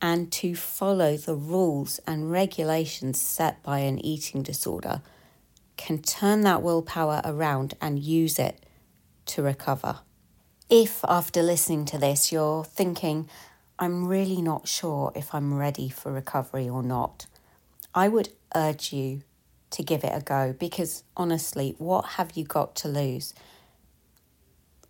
and 0.00 0.30
to 0.32 0.54
follow 0.54 1.16
the 1.16 1.34
rules 1.34 1.98
and 2.06 2.30
regulations 2.30 3.20
set 3.20 3.62
by 3.62 3.78
an 3.78 3.98
eating 4.04 4.42
disorder 4.42 5.00
can 5.76 6.00
turn 6.00 6.42
that 6.42 6.62
willpower 6.62 7.20
around 7.24 7.74
and 7.80 7.98
use 7.98 8.38
it 8.38 8.64
to 9.26 9.42
recover. 9.42 10.00
If 10.70 11.04
after 11.08 11.42
listening 11.42 11.84
to 11.86 11.98
this 11.98 12.30
you're 12.32 12.64
thinking, 12.64 13.28
I'm 13.78 14.06
really 14.06 14.40
not 14.40 14.68
sure 14.68 15.12
if 15.14 15.34
I'm 15.34 15.54
ready 15.54 15.88
for 15.88 16.12
recovery 16.12 16.68
or 16.68 16.82
not, 16.82 17.26
I 17.94 18.08
would 18.08 18.30
urge 18.54 18.92
you 18.92 19.22
to 19.70 19.82
give 19.82 20.04
it 20.04 20.12
a 20.14 20.20
go 20.20 20.54
because 20.58 21.02
honestly, 21.16 21.74
what 21.78 22.04
have 22.10 22.36
you 22.36 22.44
got 22.44 22.76
to 22.76 22.88
lose? 22.88 23.34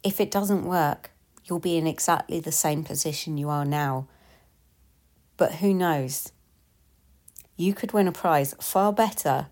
If 0.02 0.20
it 0.20 0.30
doesn't 0.30 0.64
work, 0.64 1.10
you'll 1.44 1.58
be 1.58 1.76
in 1.76 1.86
exactly 1.86 2.40
the 2.40 2.52
same 2.52 2.84
position 2.84 3.38
you 3.38 3.48
are 3.48 3.64
now. 3.64 4.06
But 5.36 5.56
who 5.56 5.74
knows? 5.74 6.32
You 7.56 7.74
could 7.74 7.92
win 7.92 8.08
a 8.08 8.12
prize 8.12 8.54
far 8.60 8.92
better 8.92 9.48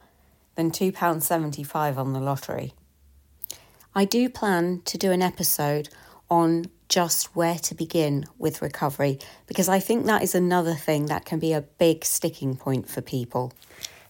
than 0.55 0.71
£2.75 0.71 1.97
on 1.97 2.13
the 2.13 2.21
lottery. 2.21 2.75
I 3.95 4.05
do 4.05 4.29
plan 4.29 4.83
to 4.87 4.99
do 4.99 5.13
an 5.13 5.23
episode 5.23 5.89
on 6.31 6.67
just 6.89 7.35
where 7.37 7.59
to 7.59 7.75
begin 7.75 8.27
with 8.39 8.63
recovery 8.63 9.19
because 9.47 9.69
I 9.69 9.81
think 9.81 10.07
that 10.07 10.23
is 10.23 10.35
another 10.35 10.75
thing 10.75 11.07
that 11.07 11.25
can 11.25 11.39
be 11.39 11.53
a 11.53 11.63
big 11.63 12.05
sticking 12.05 12.57
point 12.57 12.89
for 12.89 13.01
people. 13.01 13.53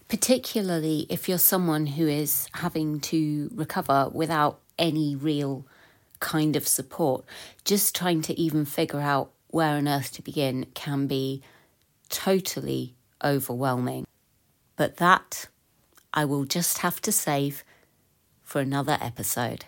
Particularly 0.09 1.05
if 1.09 1.27
you're 1.27 1.37
someone 1.37 1.85
who 1.85 2.07
is 2.07 2.47
having 2.53 2.99
to 3.01 3.49
recover 3.53 4.09
without 4.13 4.59
any 4.77 5.15
real 5.15 5.65
kind 6.19 6.55
of 6.55 6.67
support, 6.67 7.25
just 7.65 7.95
trying 7.95 8.21
to 8.23 8.39
even 8.39 8.65
figure 8.65 8.99
out 9.01 9.31
where 9.47 9.75
on 9.75 9.87
earth 9.87 10.11
to 10.13 10.21
begin 10.21 10.65
can 10.73 11.07
be 11.07 11.41
totally 12.13 12.95
overwhelming. 13.23 14.05
But 14.75 14.97
that 14.97 15.47
I 16.13 16.25
will 16.25 16.45
just 16.45 16.77
have 16.77 17.01
to 17.01 17.11
save 17.11 17.63
for 18.43 18.61
another 18.61 18.97
episode. 19.01 19.65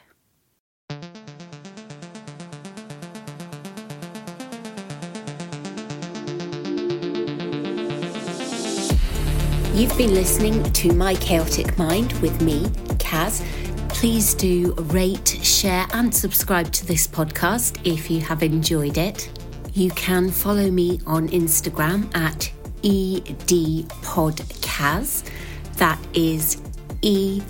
You've 9.74 9.98
been 9.98 10.14
listening 10.14 10.64
to 10.72 10.94
My 10.94 11.16
Chaotic 11.16 11.78
Mind 11.78 12.14
with 12.22 12.42
me, 12.42 12.66
Kaz. 12.98 13.44
Please 13.90 14.34
do 14.36 14.74
rate, 14.74 15.40
share, 15.42 15.88
and 15.94 16.14
subscribe 16.14 16.72
to 16.74 16.86
this 16.86 17.08
podcast 17.08 17.80
if 17.84 18.10
you 18.10 18.22
have 18.22 18.44
enjoyed 18.44 18.98
it. 18.98 19.45
You 19.76 19.92
can 19.92 20.32
follow 20.32 20.72
me 20.72 21.00
on 21.06 21.30
Instagram 21.30 22.14
at 22.16 22.52
edpodcaz. 22.82 23.94
That 25.76 26.00
is 26.14 26.62
ed 27.04 27.44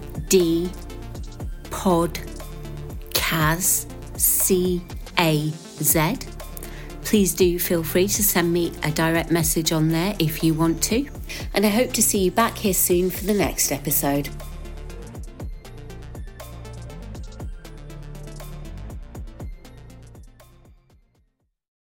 podcast 1.69 3.85
C 4.19 4.81
A 5.19 5.51
Z. 5.83 6.17
Please 7.03 7.35
do 7.35 7.59
feel 7.59 7.83
free 7.83 8.07
to 8.07 8.23
send 8.23 8.51
me 8.51 8.73
a 8.81 8.89
direct 8.89 9.29
message 9.29 9.71
on 9.71 9.89
there 9.89 10.15
if 10.17 10.43
you 10.43 10.55
want 10.55 10.81
to. 10.83 11.07
And 11.53 11.63
I 11.63 11.69
hope 11.69 11.93
to 11.93 12.01
see 12.01 12.23
you 12.23 12.31
back 12.31 12.57
here 12.57 12.73
soon 12.73 13.11
for 13.11 13.23
the 13.25 13.35
next 13.35 13.71
episode. 13.71 14.29